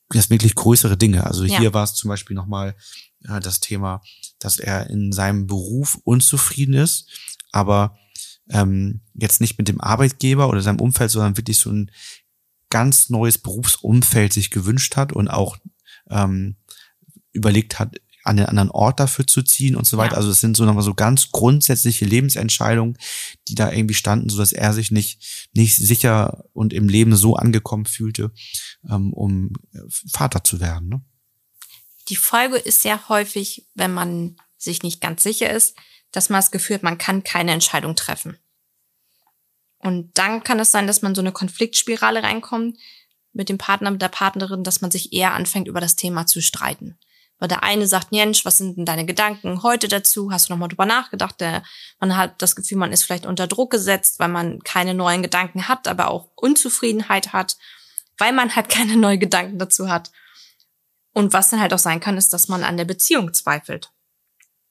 das 0.10 0.30
wirklich 0.30 0.56
größere 0.56 0.98
Dinge. 0.98 1.26
Also 1.26 1.46
ja. 1.46 1.58
hier 1.58 1.74
war 1.74 1.84
es 1.84 1.96
zum 1.96 2.10
Beispiel 2.10 2.36
nochmal 2.36 2.76
äh, 3.24 3.40
das 3.40 3.60
Thema, 3.60 4.02
dass 4.40 4.60
er 4.60 4.90
in 4.90 5.12
seinem 5.12 5.48
Beruf 5.48 6.00
unzufrieden 6.04 6.76
ist, 6.76 7.10
aber 7.52 7.98
ähm, 8.50 9.02
jetzt 9.14 9.42
nicht 9.42 9.58
mit 9.58 9.68
dem 9.68 9.82
Arbeitgeber 9.82 10.50
oder 10.50 10.62
seinem 10.62 10.80
Umfeld, 10.80 11.10
sondern 11.12 11.38
wirklich 11.38 11.58
so 11.58 11.72
ein 11.72 11.90
ganz 12.70 13.10
neues 13.10 13.38
Berufsumfeld 13.38 14.34
sich 14.34 14.52
gewünscht 14.52 14.96
hat 14.96 15.14
und 15.14 15.30
auch 15.30 15.58
ähm, 16.10 16.58
überlegt 17.36 17.80
hat, 17.80 18.00
an 18.26 18.38
den 18.38 18.48
anderen 18.48 18.72
Ort 18.72 19.00
dafür 19.00 19.28
zu 19.28 19.44
ziehen 19.44 19.76
und 19.76 19.86
so 19.86 19.98
weiter. 19.98 20.14
Ja. 20.14 20.18
Also 20.18 20.32
es 20.32 20.42
sind 20.42 20.58
so 20.58 20.66
nochmal 20.66 20.84
so 20.84 20.96
ganz 20.96 21.32
grundsätzliche 21.32 22.06
Lebensentscheidungen, 22.06 22.98
die 23.48 23.56
da 23.56 23.72
irgendwie 23.72 23.94
standen, 23.94 24.30
so 24.30 24.38
dass 24.40 24.52
er 24.52 24.74
sich 24.74 24.90
nicht, 24.90 25.48
nicht 25.54 25.76
sicher 25.76 26.44
und 26.54 26.74
im 26.74 26.90
Leben 26.90 27.16
so 27.16 27.36
angekommen 27.36 27.86
fühlte, 27.86 28.32
ähm, 28.90 29.14
um 29.14 29.54
äh, 29.74 29.80
Vater 30.12 30.44
zu 30.44 30.60
werden. 30.60 30.90
Ne? 30.90 31.02
Die 32.10 32.16
Folge 32.16 32.58
ist 32.58 32.82
sehr 32.82 33.10
häufig, 33.10 33.68
wenn 33.76 33.94
man 33.94 34.38
sich 34.58 34.82
nicht 34.82 35.02
ganz 35.02 35.22
sicher 35.22 35.52
ist, 35.52 35.76
dass 36.12 36.30
man 36.30 36.40
das 36.40 36.52
Gefühl 36.52 36.78
hat, 36.78 36.84
man 36.84 36.98
kann 36.98 37.24
keine 37.24 37.52
Entscheidung 37.52 37.96
treffen. 37.96 38.38
Und 39.78 40.18
dann 40.18 40.44
kann 40.44 40.60
es 40.60 40.72
sein, 40.72 40.88
dass 40.88 41.04
man 41.04 41.14
so 41.14 41.22
eine 41.22 41.32
Konfliktspirale 41.32 42.24
reinkommt 42.24 42.78
mit 43.34 43.50
dem 43.50 43.60
Partner, 43.60 43.92
mit 43.92 44.02
der 44.02 44.10
Partnerin, 44.10 44.64
dass 44.64 44.82
man 44.82 44.90
sich 44.90 45.14
eher 45.14 45.34
anfängt, 45.34 45.68
über 45.68 45.82
das 45.82 45.96
Thema 45.96 46.26
zu 46.26 46.42
streiten. 46.42 46.98
Weil 47.40 47.50
der 47.50 47.64
eine 47.64 47.86
sagt, 47.86 48.08
Jensch, 48.12 48.46
was 48.46 48.58
sind 48.58 48.78
denn 48.78 48.86
deine 48.86 49.06
Gedanken 49.06 49.62
heute 49.62 49.88
dazu? 49.88 50.32
Hast 50.32 50.48
du 50.48 50.54
nochmal 50.54 50.70
drüber 50.70 50.86
nachgedacht? 50.86 51.40
Der, 51.42 51.64
man 52.00 52.16
hat 52.16 52.42
das 52.42 52.56
Gefühl, 52.56 52.78
man 52.78 52.94
ist 52.94 53.04
vielleicht 53.04 53.26
unter 53.26 53.48
Druck 53.48 53.72
gesetzt, 53.72 54.20
weil 54.20 54.30
man 54.30 54.60
keine 54.64 54.94
neuen 54.94 55.22
Gedanken 55.22 55.68
hat, 55.68 55.88
aber 55.88 56.10
auch 56.10 56.30
Unzufriedenheit 56.36 57.34
hat, 57.34 57.58
weil 58.18 58.32
man 58.32 58.56
halt 58.56 58.70
keine 58.70 58.96
neuen 58.96 59.20
Gedanken 59.20 59.60
dazu 59.60 59.90
hat. 59.90 60.12
Und 61.14 61.34
was 61.34 61.50
dann 61.50 61.60
halt 61.62 61.74
auch 61.74 61.80
sein 61.80 62.00
kann, 62.00 62.18
ist, 62.18 62.34
dass 62.34 62.48
man 62.48 62.64
an 62.64 62.78
der 62.78 62.86
Beziehung 62.86 63.34
zweifelt 63.34 63.92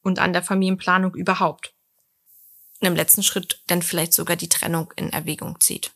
und 0.03 0.19
an 0.19 0.33
der 0.33 0.43
Familienplanung 0.43 1.15
überhaupt. 1.15 1.75
Und 2.81 2.89
im 2.89 2.97
letzten 2.97 3.23
Schritt 3.23 3.63
dann 3.67 3.83
vielleicht 3.83 4.13
sogar 4.13 4.37
die 4.37 4.49
Trennung 4.49 4.93
in 4.97 5.11
Erwägung 5.11 5.61
zieht. 5.61 5.93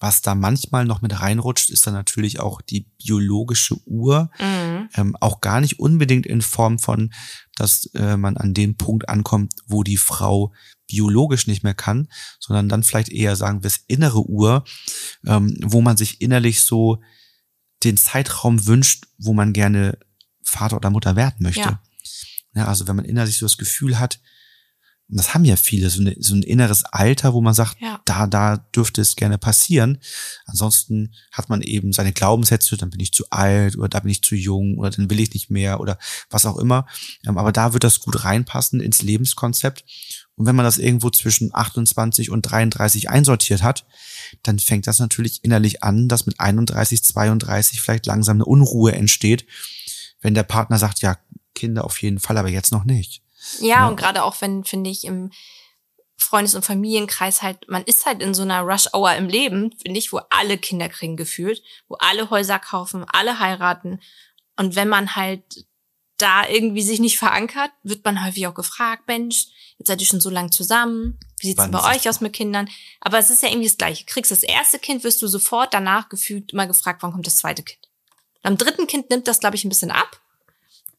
Was 0.00 0.22
da 0.22 0.34
manchmal 0.34 0.84
noch 0.84 1.02
mit 1.02 1.20
reinrutscht, 1.20 1.70
ist 1.70 1.86
dann 1.86 1.94
natürlich 1.94 2.38
auch 2.38 2.60
die 2.60 2.86
biologische 3.02 3.76
Uhr. 3.84 4.30
Mhm. 4.38 4.88
Ähm, 4.94 5.16
auch 5.16 5.40
gar 5.40 5.60
nicht 5.60 5.80
unbedingt 5.80 6.24
in 6.24 6.40
Form 6.40 6.78
von, 6.78 7.12
dass 7.56 7.86
äh, 7.94 8.16
man 8.16 8.36
an 8.36 8.54
den 8.54 8.76
Punkt 8.76 9.08
ankommt, 9.08 9.54
wo 9.66 9.82
die 9.82 9.96
Frau 9.96 10.52
biologisch 10.86 11.46
nicht 11.46 11.64
mehr 11.64 11.74
kann, 11.74 12.08
sondern 12.38 12.68
dann 12.68 12.82
vielleicht 12.82 13.10
eher 13.10 13.36
sagen 13.36 13.62
wir 13.62 13.68
es 13.68 13.84
innere 13.88 14.28
Uhr, 14.28 14.64
ähm, 15.26 15.56
wo 15.62 15.80
man 15.80 15.96
sich 15.96 16.20
innerlich 16.20 16.62
so 16.62 17.02
den 17.84 17.96
Zeitraum 17.96 18.66
wünscht, 18.66 19.06
wo 19.18 19.32
man 19.32 19.52
gerne 19.52 19.98
Vater 20.42 20.76
oder 20.76 20.90
Mutter 20.90 21.16
werden 21.16 21.36
möchte. 21.40 21.60
Ja. 21.60 21.82
ja 22.54 22.64
also 22.66 22.88
wenn 22.88 22.96
man 22.96 23.04
innerlich 23.04 23.38
so 23.38 23.46
das 23.46 23.58
Gefühl 23.58 23.98
hat, 23.98 24.20
das 25.16 25.32
haben 25.32 25.46
ja 25.46 25.56
viele, 25.56 25.88
so, 25.88 26.00
eine, 26.00 26.14
so 26.18 26.34
ein 26.34 26.42
inneres 26.42 26.84
Alter, 26.84 27.32
wo 27.32 27.40
man 27.40 27.54
sagt, 27.54 27.80
ja. 27.80 28.00
da, 28.04 28.26
da 28.26 28.58
dürfte 28.58 29.00
es 29.00 29.16
gerne 29.16 29.38
passieren. 29.38 29.98
Ansonsten 30.44 31.14
hat 31.32 31.48
man 31.48 31.62
eben 31.62 31.92
seine 31.94 32.12
Glaubenssätze, 32.12 32.76
dann 32.76 32.90
bin 32.90 33.00
ich 33.00 33.12
zu 33.12 33.24
alt 33.30 33.76
oder 33.78 33.88
da 33.88 34.00
bin 34.00 34.10
ich 34.10 34.22
zu 34.22 34.34
jung 34.34 34.76
oder 34.76 34.90
dann 34.90 35.08
will 35.08 35.20
ich 35.20 35.32
nicht 35.32 35.50
mehr 35.50 35.80
oder 35.80 35.98
was 36.28 36.44
auch 36.44 36.58
immer. 36.58 36.86
Ähm, 37.26 37.38
aber 37.38 37.52
da 37.52 37.72
wird 37.72 37.84
das 37.84 38.00
gut 38.00 38.22
reinpassen 38.24 38.80
ins 38.80 39.00
Lebenskonzept. 39.00 39.84
Und 40.36 40.44
wenn 40.44 40.56
man 40.56 40.64
das 40.64 40.76
irgendwo 40.76 41.08
zwischen 41.08 41.54
28 41.54 42.30
und 42.30 42.42
33 42.42 43.08
einsortiert 43.08 43.62
hat, 43.62 43.86
dann 44.42 44.58
fängt 44.58 44.86
das 44.86 44.98
natürlich 44.98 45.42
innerlich 45.42 45.82
an, 45.82 46.08
dass 46.08 46.26
mit 46.26 46.38
31, 46.38 47.02
32 47.02 47.80
vielleicht 47.80 48.04
langsam 48.04 48.36
eine 48.36 48.44
Unruhe 48.44 48.92
entsteht, 48.92 49.46
wenn 50.20 50.34
der 50.34 50.42
Partner 50.42 50.78
sagt, 50.78 51.00
ja, 51.00 51.16
Kinder 51.54 51.84
auf 51.84 52.00
jeden 52.02 52.20
Fall, 52.20 52.36
aber 52.36 52.50
jetzt 52.50 52.72
noch 52.72 52.84
nicht. 52.84 53.22
Ja, 53.60 53.66
ja. 53.68 53.88
und 53.88 53.96
gerade 53.96 54.22
auch 54.22 54.40
wenn, 54.40 54.64
finde 54.64 54.90
ich, 54.90 55.04
im 55.04 55.30
Freundes- 56.16 56.54
und 56.54 56.64
Familienkreis 56.64 57.42
halt, 57.42 57.68
man 57.68 57.84
ist 57.84 58.04
halt 58.04 58.20
in 58.22 58.34
so 58.34 58.42
einer 58.42 58.62
Rush-Hour 58.62 59.14
im 59.14 59.28
Leben, 59.28 59.72
finde 59.80 59.98
ich, 59.98 60.12
wo 60.12 60.20
alle 60.30 60.58
Kinder 60.58 60.88
kriegen 60.88 61.16
gefühlt, 61.16 61.62
wo 61.88 61.94
alle 61.94 62.28
Häuser 62.30 62.58
kaufen, 62.58 63.04
alle 63.08 63.38
heiraten. 63.38 64.00
Und 64.56 64.74
wenn 64.74 64.88
man 64.88 65.14
halt 65.14 65.66
da 66.16 66.48
irgendwie 66.48 66.82
sich 66.82 66.98
nicht 66.98 67.18
verankert, 67.18 67.70
wird 67.84 68.04
man 68.04 68.24
häufig 68.24 68.46
auch 68.48 68.54
gefragt, 68.54 69.04
Mensch, 69.06 69.46
jetzt 69.78 69.86
seid 69.86 70.00
ihr 70.00 70.06
schon 70.06 70.20
so 70.20 70.30
lange 70.30 70.50
zusammen, 70.50 71.18
wie 71.38 71.48
sieht's 71.48 71.70
bei 71.70 71.94
euch 71.94 72.08
aus 72.08 72.20
mit 72.20 72.32
Kindern? 72.32 72.68
Aber 73.00 73.18
es 73.18 73.30
ist 73.30 73.42
ja 73.42 73.48
irgendwie 73.48 73.68
das 73.68 73.78
Gleiche. 73.78 74.04
Kriegst 74.04 74.32
das 74.32 74.42
erste 74.42 74.80
Kind, 74.80 75.04
wirst 75.04 75.22
du 75.22 75.28
sofort 75.28 75.72
danach 75.72 76.08
gefühlt 76.08 76.52
immer 76.52 76.66
gefragt, 76.66 77.02
wann 77.02 77.12
kommt 77.12 77.28
das 77.28 77.36
zweite 77.36 77.62
Kind? 77.62 77.88
Beim 78.42 78.56
dritten 78.56 78.88
Kind 78.88 79.10
nimmt 79.10 79.28
das, 79.28 79.38
glaube 79.38 79.56
ich, 79.56 79.64
ein 79.64 79.68
bisschen 79.68 79.92
ab. 79.92 80.20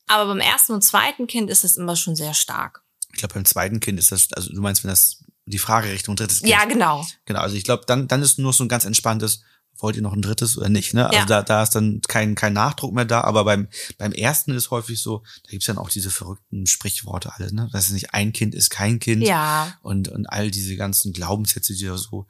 Aber 0.10 0.26
beim 0.28 0.40
ersten 0.42 0.74
und 0.74 0.84
zweiten 0.84 1.28
Kind 1.28 1.50
ist 1.50 1.64
es 1.64 1.78
immer 1.78 1.96
schon 1.96 2.16
sehr 2.16 2.34
stark. 2.34 2.84
Ich 3.14 3.20
glaube, 3.20 3.36
beim 3.36 3.46
zweiten 3.46 3.80
Kind 3.80 4.00
ist 4.00 4.12
das, 4.12 4.32
also 4.34 4.52
du 4.52 4.62
meinst, 4.62 4.84
wenn 4.84 4.90
das 4.90 5.24
die 5.46 5.58
Frage 5.60 5.90
Richtung 5.92 6.16
drittes 6.16 6.40
Kind. 6.40 6.52
Ja, 6.52 6.66
genau. 6.66 7.06
Genau, 7.26 7.40
also 7.40 7.56
ich 7.56 7.64
glaube, 7.64 7.84
dann, 7.88 8.08
dann 8.08 8.22
ist 8.22 8.38
nur 8.40 8.54
so 8.54 8.64
ein 8.64 8.70
ganz 8.70 8.86
entspanntes, 8.86 9.42
wollt 9.78 9.96
ihr 9.96 10.02
noch 10.02 10.14
ein 10.14 10.22
drittes 10.22 10.58
oder 10.58 10.70
nicht, 10.70 10.94
ne? 10.94 11.06
Also 11.08 11.20
Ja. 11.20 11.26
da, 11.26 11.42
da 11.42 11.64
ist 11.64 11.72
dann 11.76 12.02
kein, 12.08 12.36
kein 12.36 12.54
Nachdruck 12.54 12.94
mehr 12.94 13.06
da, 13.06 13.22
aber 13.22 13.46
beim, 13.46 13.68
beim 13.98 14.12
ersten 14.12 14.52
ist 14.52 14.72
häufig 14.72 15.02
so, 15.02 15.24
da 15.44 15.52
gibt's 15.52 15.68
dann 15.68 15.78
auch 15.78 15.90
diese 15.90 16.12
verrückten 16.12 16.68
Sprichworte 16.68 17.34
alle, 17.34 17.54
ne? 17.54 17.70
Das 17.72 17.86
ist 17.86 17.94
nicht 17.94 18.14
ein 18.14 18.34
Kind 18.34 18.54
ist 18.56 18.70
kein 18.70 19.00
Kind. 19.00 19.24
Ja. 19.24 19.78
Und, 19.82 20.10
und 20.10 20.26
all 20.28 20.52
diese 20.52 20.76
ganzen 20.76 21.14
Glaubenssätze, 21.14 21.74
die 21.74 21.86
da 21.86 21.98
so, 21.98 22.28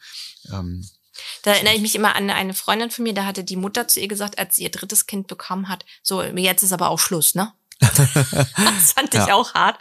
ähm, 0.51 0.87
Da 1.43 1.51
erinnere 1.53 1.75
ich 1.75 1.81
mich 1.81 1.95
immer 1.95 2.15
an 2.15 2.29
eine 2.29 2.53
Freundin 2.53 2.91
von 2.91 3.03
mir, 3.03 3.13
da 3.13 3.25
hatte 3.25 3.43
die 3.43 3.55
Mutter 3.57 3.87
zu 3.87 3.99
ihr 3.99 4.07
gesagt, 4.07 4.37
als 4.37 4.55
sie 4.55 4.63
ihr 4.63 4.71
drittes 4.71 5.07
Kind 5.07 5.27
bekommen 5.27 5.67
hat, 5.69 5.85
so, 6.03 6.21
jetzt 6.23 6.63
ist 6.63 6.71
aber 6.73 6.89
auch 6.89 6.99
Schluss, 6.99 7.35
ne? 7.35 7.51
Das 7.79 8.91
fand 8.93 9.13
ich 9.13 9.27
Ja. 9.27 9.33
auch 9.33 9.53
hart. 9.53 9.79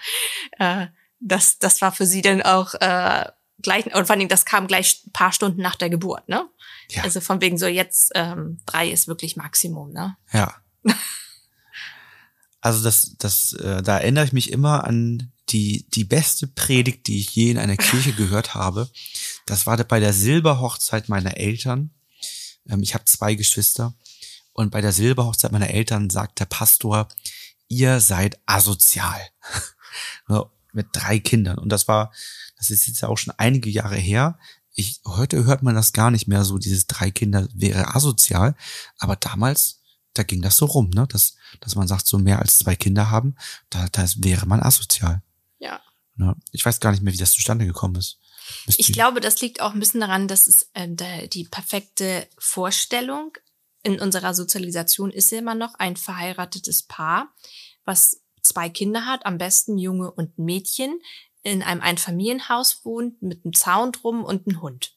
Äh, 0.59 0.87
das, 1.21 1.59
das 1.59 1.81
war 1.83 1.93
für 1.93 2.07
sie 2.07 2.23
dann 2.23 2.43
auch 2.43 2.75
äh, 2.75 3.26
gleich, 3.61 3.87
und 3.87 4.07
vor 4.07 4.17
allem, 4.17 4.28
das 4.28 4.45
kam 4.45 4.67
gleich 4.69 5.02
ein 5.07 5.12
paar 5.12 5.33
Stunden 5.33 5.61
nach 5.62 5.75
der 5.76 5.90
Geburt, 5.90 6.28
ne? 6.28 6.49
Ja. 6.90 7.02
Also 7.02 7.21
von 7.21 7.40
wegen 7.40 7.59
so, 7.59 7.67
jetzt 7.67 8.12
ähm, 8.14 8.61
drei 8.67 8.88
ist 8.88 9.09
wirklich 9.09 9.37
Maximum, 9.37 9.93
ne? 9.93 10.17
Ja. 10.33 10.55
Also 12.61 12.83
das, 12.83 13.17
das, 13.19 13.52
äh, 13.52 13.83
da 13.83 13.99
erinnere 13.99 14.25
ich 14.25 14.33
mich 14.33 14.50
immer 14.50 14.85
an 14.85 15.31
die, 15.50 15.87
die 15.95 16.05
beste 16.05 16.49
Predigt, 16.49 17.07
die 17.07 17.21
ich 17.21 17.35
je 17.35 17.50
in 17.52 17.59
einer 17.59 17.76
Kirche 17.76 18.12
gehört 18.17 18.55
habe. 18.55 18.90
Das 19.47 19.64
war 19.67 19.76
bei 19.85 20.00
der 20.00 20.12
Silberhochzeit 20.12 21.09
meiner 21.09 21.37
Eltern. 21.37 21.90
Ähm, 22.69 22.83
ich 22.83 22.95
habe 22.95 23.05
zwei 23.05 23.35
Geschwister. 23.37 23.95
Und 24.52 24.71
bei 24.71 24.81
der 24.81 24.93
Silberhochzeit 24.93 25.52
meiner 25.52 25.71
Eltern 25.71 26.11
sagt 26.11 26.40
der 26.40 26.47
Pastor, 26.47 27.07
ihr 27.68 28.00
seid 28.00 28.38
asozial. 28.46 29.20
Mit 30.72 30.88
drei 30.92 31.18
Kindern. 31.18 31.58
Und 31.58 31.70
das 31.70 31.88
war, 31.88 32.12
das 32.56 32.70
ist 32.70 32.87
jetzt 32.87 33.00
ja 33.00 33.08
auch 33.08 33.18
schon 33.18 33.34
einige 33.37 33.70
Jahre 33.70 33.96
her. 33.96 34.38
Ich, 34.72 35.00
heute 35.04 35.44
hört 35.44 35.62
man 35.62 35.75
das 35.75 35.92
gar 35.92 36.10
nicht 36.10 36.28
mehr 36.28 36.44
so, 36.44 36.58
dieses 36.58 36.87
drei 36.87 37.10
Kinder 37.10 37.48
wäre 37.52 37.94
asozial. 37.94 38.54
Aber 38.98 39.16
damals, 39.16 39.82
da 40.14 40.22
ging 40.22 40.42
das 40.42 40.56
so 40.56 40.66
rum, 40.66 40.90
ne? 40.90 41.06
Dass, 41.08 41.34
dass 41.60 41.75
man 41.75 41.88
sagt, 41.88 42.06
so 42.06 42.18
mehr 42.18 42.38
als 42.38 42.58
zwei 42.58 42.76
Kinder 42.76 43.10
haben, 43.10 43.34
da, 43.70 43.88
da 43.90 44.06
wäre 44.16 44.46
man 44.46 44.62
asozial. 44.62 45.22
Ja. 45.58 45.80
Ne? 46.16 46.37
Ich 46.52 46.64
weiß 46.64 46.80
gar 46.80 46.92
nicht 46.92 47.02
mehr, 47.02 47.12
wie 47.12 47.18
das 47.18 47.32
zustande 47.32 47.66
gekommen 47.66 47.96
ist. 47.96 48.18
Müsst 48.66 48.78
Ich 48.78 48.92
glaube, 48.92 49.20
das 49.20 49.40
liegt 49.40 49.60
auch 49.60 49.72
ein 49.72 49.80
bisschen 49.80 50.00
daran, 50.00 50.28
dass 50.28 50.46
es 50.46 50.70
äh, 50.75 51.28
die 51.28 51.44
perfekte 51.44 52.26
Vorstellung 52.38 53.32
in 53.88 54.00
unserer 54.00 54.35
Sozialisation 54.35 55.11
ist 55.11 55.33
immer 55.33 55.54
noch 55.54 55.75
ein 55.75 55.97
verheiratetes 55.97 56.83
Paar, 56.83 57.33
was 57.85 58.23
zwei 58.42 58.68
Kinder 58.68 59.07
hat, 59.07 59.25
am 59.25 59.38
besten 59.38 59.78
Junge 59.78 60.11
und 60.11 60.38
Mädchen, 60.38 61.00
in 61.42 61.62
einem 61.62 61.80
Einfamilienhaus 61.80 62.85
wohnt, 62.85 63.23
mit 63.23 63.45
einem 63.45 63.54
Zaun 63.54 63.92
drum 63.92 64.25
und 64.25 64.47
einem 64.47 64.61
Hund. 64.61 64.95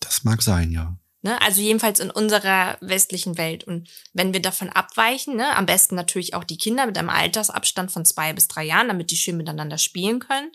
Das 0.00 0.24
mag 0.24 0.42
sein, 0.42 0.70
ja. 0.70 0.96
Ne? 1.22 1.40
Also 1.40 1.62
jedenfalls 1.62 2.00
in 2.00 2.10
unserer 2.10 2.76
westlichen 2.82 3.38
Welt. 3.38 3.64
Und 3.64 3.88
wenn 4.12 4.34
wir 4.34 4.42
davon 4.42 4.68
abweichen, 4.68 5.36
ne, 5.36 5.56
am 5.56 5.64
besten 5.64 5.94
natürlich 5.94 6.34
auch 6.34 6.44
die 6.44 6.58
Kinder 6.58 6.84
mit 6.84 6.98
einem 6.98 7.08
Altersabstand 7.08 7.90
von 7.90 8.04
zwei 8.04 8.34
bis 8.34 8.46
drei 8.46 8.64
Jahren, 8.64 8.88
damit 8.88 9.10
die 9.10 9.16
schön 9.16 9.38
miteinander 9.38 9.78
spielen 9.78 10.18
können. 10.18 10.52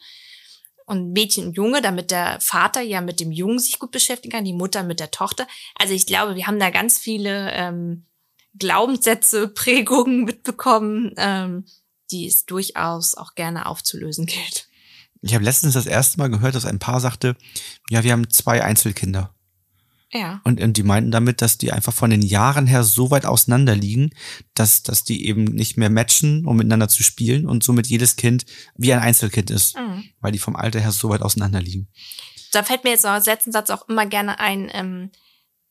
Und 0.89 1.13
Mädchen 1.13 1.45
und 1.45 1.53
Junge, 1.55 1.83
damit 1.83 2.09
der 2.09 2.39
Vater 2.41 2.81
ja 2.81 2.99
mit 2.99 3.19
dem 3.19 3.31
Jungen 3.31 3.59
sich 3.59 3.77
gut 3.77 3.91
beschäftigen 3.91 4.31
kann, 4.31 4.43
die 4.43 4.53
Mutter 4.53 4.81
mit 4.81 4.99
der 4.99 5.11
Tochter. 5.11 5.47
Also 5.75 5.93
ich 5.93 6.07
glaube, 6.07 6.35
wir 6.35 6.47
haben 6.47 6.59
da 6.59 6.71
ganz 6.71 6.97
viele 6.97 7.51
ähm, 7.51 8.07
Glaubenssätze, 8.57 9.47
Prägungen 9.53 10.23
mitbekommen, 10.23 11.13
ähm, 11.17 11.65
die 12.09 12.25
es 12.25 12.45
durchaus 12.45 13.13
auch 13.13 13.35
gerne 13.35 13.67
aufzulösen 13.67 14.25
gilt. 14.25 14.67
Ich 15.21 15.35
habe 15.35 15.43
letztens 15.43 15.75
das 15.75 15.85
erste 15.85 16.17
Mal 16.17 16.31
gehört, 16.31 16.55
dass 16.55 16.65
ein 16.65 16.79
Paar 16.79 16.99
sagte, 16.99 17.35
ja, 17.91 18.03
wir 18.03 18.11
haben 18.11 18.27
zwei 18.31 18.63
Einzelkinder. 18.63 19.35
Ja. 20.11 20.41
Und, 20.43 20.59
und 20.59 20.75
die 20.77 20.83
meinten 20.83 21.11
damit, 21.11 21.41
dass 21.41 21.57
die 21.59 21.71
einfach 21.71 21.93
von 21.93 22.09
den 22.09 22.23
Jahren 22.23 22.65
her 22.65 22.83
so 22.83 23.11
weit 23.11 23.25
auseinander 23.25 23.75
liegen, 23.75 24.09
dass, 24.55 24.81
dass 24.81 25.03
die 25.03 25.27
eben 25.27 25.43
nicht 25.43 25.77
mehr 25.77 25.89
matchen, 25.91 26.45
um 26.45 26.57
miteinander 26.57 26.89
zu 26.89 27.03
spielen 27.03 27.47
und 27.47 27.63
somit 27.63 27.87
jedes 27.87 28.15
Kind 28.15 28.45
wie 28.75 28.91
ein 28.91 28.99
Einzelkind 28.99 29.51
ist, 29.51 29.75
Mhm. 29.77 30.05
weil 30.19 30.31
die 30.31 30.39
vom 30.39 30.55
Alter 30.55 30.79
her 30.79 30.91
so 30.91 31.09
weit 31.09 31.21
auseinander 31.21 31.61
liegen. 31.61 31.87
da 32.51 32.63
fällt 32.63 32.83
mir 32.83 32.89
jetzt 32.89 33.03
noch 33.03 33.11
als 33.11 33.27
letzten 33.27 33.51
Satz 33.51 33.69
auch 33.69 33.87
immer 33.87 34.07
gerne 34.07 34.39
ein, 34.39 34.69
ähm, 34.73 35.11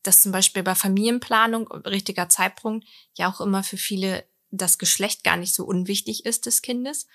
dass 0.05 0.21
zum 0.21 0.31
Beispiel 0.31 0.63
bei 0.63 0.77
Familienplanung, 0.77 1.67
richtiger 1.85 2.29
Zeitpunkt, 2.29 2.87
ja 3.17 3.29
auch 3.29 3.41
immer 3.41 3.65
für 3.65 3.77
viele 3.77 4.25
das 4.51 4.79
Geschlecht 4.79 5.25
gar 5.25 5.37
nicht 5.37 5.53
so 5.55 5.65
unwichtig 5.65 6.25
ist 6.25 6.47
des 6.47 6.63
Kindes. 6.63 7.07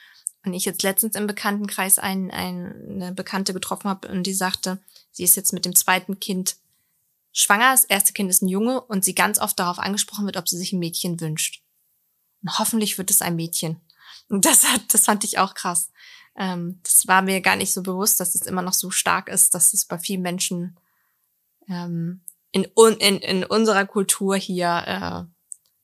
Und 0.46 0.54
ich 0.54 0.66
jetzt 0.66 0.84
letztens 0.84 1.16
im 1.16 1.26
Bekanntenkreis 1.26 1.98
ein, 2.00 2.30
ein, 2.30 2.74
eine 2.90 3.14
Bekannte 3.14 3.54
getroffen 3.54 3.90
habe 3.90 4.10
und 4.10 4.24
die 4.28 4.34
sagte, 4.34 4.80
sie 5.12 5.24
ist 5.24 5.38
jetzt 5.38 5.54
mit 5.54 5.64
dem 5.64 5.74
zweiten 5.74 6.20
Kind 6.20 6.58
schwanger, 7.34 7.72
das 7.72 7.84
erste 7.84 8.14
Kind 8.14 8.30
ist 8.30 8.42
ein 8.42 8.48
Junge 8.48 8.80
und 8.80 9.04
sie 9.04 9.16
ganz 9.16 9.40
oft 9.40 9.60
darauf 9.60 9.80
angesprochen 9.80 10.26
wird, 10.26 10.38
ob 10.38 10.48
sie 10.48 10.58
sich 10.58 10.72
ein 10.72 10.80
Mädchen 10.80 11.20
wünscht. 11.20 11.62
Und 12.42 12.58
hoffentlich 12.60 12.98
wird 12.98 13.10
es 13.10 13.22
ein 13.22 13.36
Mädchen. 13.36 13.82
Und 14.30 14.46
das 14.46 14.64
hat, 14.66 14.82
das 14.94 15.06
fand 15.06 15.24
ich 15.24 15.40
auch 15.40 15.54
krass. 15.54 15.92
Ähm, 16.38 16.80
das 16.84 17.08
war 17.08 17.22
mir 17.22 17.42
gar 17.42 17.56
nicht 17.56 17.74
so 17.74 17.84
bewusst, 17.84 18.20
dass 18.20 18.36
es 18.36 18.42
immer 18.44 18.62
noch 18.62 18.74
so 18.74 18.90
stark 18.90 19.28
ist, 19.28 19.54
dass 19.54 19.74
es 19.74 19.86
bei 19.86 19.98
vielen 20.00 20.22
Menschen 20.22 20.80
ähm, 21.68 22.22
in, 22.52 22.64
in, 22.64 23.18
in 23.18 23.44
unserer 23.44 23.86
Kultur 23.86 24.36
hier 24.36 24.84
äh, 24.86 25.34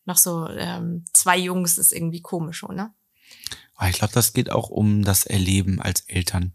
noch 0.05 0.17
so 0.17 0.47
ähm, 0.47 1.05
zwei 1.13 1.37
Jungs 1.37 1.77
ist 1.77 1.91
irgendwie 1.91 2.21
komisch, 2.21 2.63
oder? 2.63 2.93
Aber 3.75 3.89
ich 3.89 3.95
glaube, 3.95 4.13
das 4.13 4.33
geht 4.33 4.51
auch 4.51 4.69
um 4.69 5.03
das 5.03 5.25
Erleben 5.25 5.81
als 5.81 6.01
Eltern. 6.01 6.53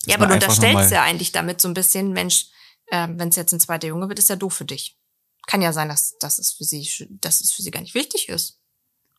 Dass 0.00 0.08
Ja, 0.08 0.16
aber 0.16 0.26
du 0.26 0.34
unterstellst 0.34 0.90
ja 0.90 1.02
eigentlich 1.02 1.32
damit 1.32 1.60
so 1.60 1.68
ein 1.68 1.74
bisschen, 1.74 2.12
Mensch, 2.12 2.46
äh, 2.92 3.08
wenn 3.10 3.30
es 3.30 3.36
jetzt 3.36 3.52
ein 3.52 3.60
zweiter 3.60 3.88
Junge 3.88 4.08
wird, 4.08 4.18
ist 4.18 4.28
ja 4.28 4.36
doof 4.36 4.52
für 4.52 4.66
dich. 4.66 4.98
Kann 5.46 5.62
ja 5.62 5.72
sein, 5.72 5.88
dass, 5.88 6.16
dass, 6.18 6.38
es 6.38 6.52
für 6.52 6.64
sie, 6.64 6.86
dass 7.20 7.40
es 7.40 7.50
für 7.52 7.62
sie 7.62 7.70
gar 7.70 7.80
nicht 7.80 7.94
wichtig 7.94 8.28
ist. 8.28 8.58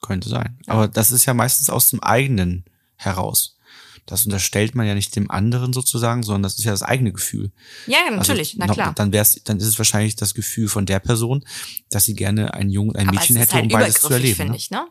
Könnte 0.01 0.30
sein. 0.30 0.60
Aber 0.68 0.88
das 0.88 1.12
ist 1.12 1.25
ja 1.25 1.34
meistens 1.34 1.70
aus 1.70 1.89
dem 1.89 2.01
eigenen 2.01 2.65
heraus. 2.96 3.58
Das 4.06 4.25
unterstellt 4.25 4.75
man 4.75 4.86
ja 4.86 4.96
nicht 4.96 5.15
dem 5.15 5.32
anderen 5.32 5.74
sozusagen, 5.74 6.24
sondern 6.24 6.44
das 6.44 6.60
ist 6.60 6.65
ja 6.65 6.72
das 6.72 6.84
eigene 6.84 7.13
Gefühl. 7.13 7.51
Ja, 7.88 8.00
ja, 8.06 8.15
natürlich, 8.15 8.62
also, 8.62 8.68
na 8.68 8.74
klar. 8.74 8.94
Dann 8.94 9.12
wär's, 9.12 9.42
dann 9.44 9.58
ist 9.58 9.65
es 9.65 9.77
wahrscheinlich 9.77 10.15
das 10.15 10.34
Gefühl 10.34 10.68
von 10.68 10.86
der 10.86 11.00
Person, 11.00 11.44
dass 11.89 12.06
sie 12.06 12.13
gerne 12.13 12.53
einen 12.53 12.70
Jungen 12.70 12.96
ein 12.96 13.08
Aber 13.08 13.18
Mädchen 13.18 13.38
hätte, 13.38 13.53
halt 13.53 13.63
um 13.63 13.70
beides 13.70 14.01
zu 14.01 14.10
erleben. 14.10 14.36
finde 14.36 14.51
Ne? 14.51 14.58
ich, 14.58 14.72
ne? 14.72 14.88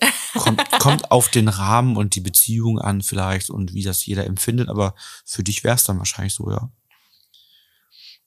Kommt, 0.34 0.70
kommt 0.78 1.10
auf 1.10 1.28
den 1.28 1.48
Rahmen 1.48 1.96
und 1.96 2.14
die 2.14 2.20
Beziehung 2.20 2.78
an 2.78 3.02
vielleicht 3.02 3.50
und 3.50 3.74
wie 3.74 3.82
das 3.82 4.06
jeder 4.06 4.26
empfindet, 4.26 4.68
aber 4.68 4.94
für 5.24 5.44
dich 5.44 5.62
wär's 5.62 5.84
dann 5.84 5.98
wahrscheinlich 5.98 6.34
so, 6.34 6.50
ja. 6.50 6.70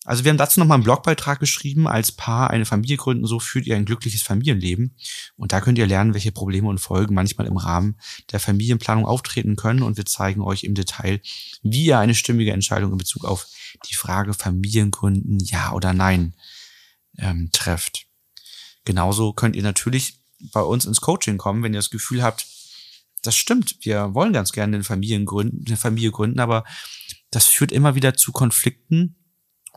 Also 0.05 0.23
wir 0.23 0.29
haben 0.29 0.37
dazu 0.37 0.59
nochmal 0.59 0.75
einen 0.75 0.83
Blogbeitrag 0.83 1.39
geschrieben, 1.39 1.87
als 1.87 2.11
Paar 2.11 2.51
eine 2.51 2.65
Familie 2.65 2.97
gründen, 2.97 3.25
so 3.25 3.39
führt 3.39 3.65
ihr 3.65 3.75
ein 3.75 3.85
glückliches 3.85 4.21
Familienleben. 4.21 4.95
Und 5.35 5.51
da 5.51 5.61
könnt 5.61 5.79
ihr 5.79 5.87
lernen, 5.87 6.13
welche 6.13 6.31
Probleme 6.31 6.69
und 6.69 6.77
Folgen 6.77 7.15
manchmal 7.15 7.47
im 7.47 7.57
Rahmen 7.57 7.99
der 8.31 8.39
Familienplanung 8.39 9.05
auftreten 9.07 9.55
können. 9.55 9.81
Und 9.81 9.97
wir 9.97 10.05
zeigen 10.05 10.41
euch 10.41 10.63
im 10.63 10.75
Detail, 10.75 11.21
wie 11.63 11.85
ihr 11.85 11.97
eine 11.97 12.13
stimmige 12.13 12.53
Entscheidung 12.53 12.91
in 12.91 12.99
Bezug 12.99 13.25
auf 13.25 13.47
die 13.89 13.95
Frage 13.95 14.35
Familiengründen, 14.35 15.39
ja 15.39 15.71
oder 15.71 15.91
nein, 15.91 16.35
ähm, 17.17 17.49
trefft. 17.51 18.05
Genauso 18.85 19.33
könnt 19.33 19.55
ihr 19.55 19.63
natürlich 19.63 20.19
bei 20.53 20.61
uns 20.61 20.85
ins 20.85 21.01
Coaching 21.01 21.37
kommen, 21.37 21.63
wenn 21.63 21.73
ihr 21.73 21.79
das 21.79 21.89
Gefühl 21.89 22.21
habt, 22.21 22.45
das 23.23 23.35
stimmt, 23.35 23.77
wir 23.81 24.13
wollen 24.13 24.33
ganz 24.33 24.51
gerne 24.51 24.75
eine 24.75 24.83
Familie 24.83 25.23
gründen, 25.23 25.65
eine 25.65 25.77
Familie 25.77 26.11
gründen, 26.11 26.39
aber 26.39 26.63
das 27.31 27.47
führt 27.47 27.71
immer 27.71 27.95
wieder 27.95 28.13
zu 28.13 28.31
Konflikten 28.31 29.15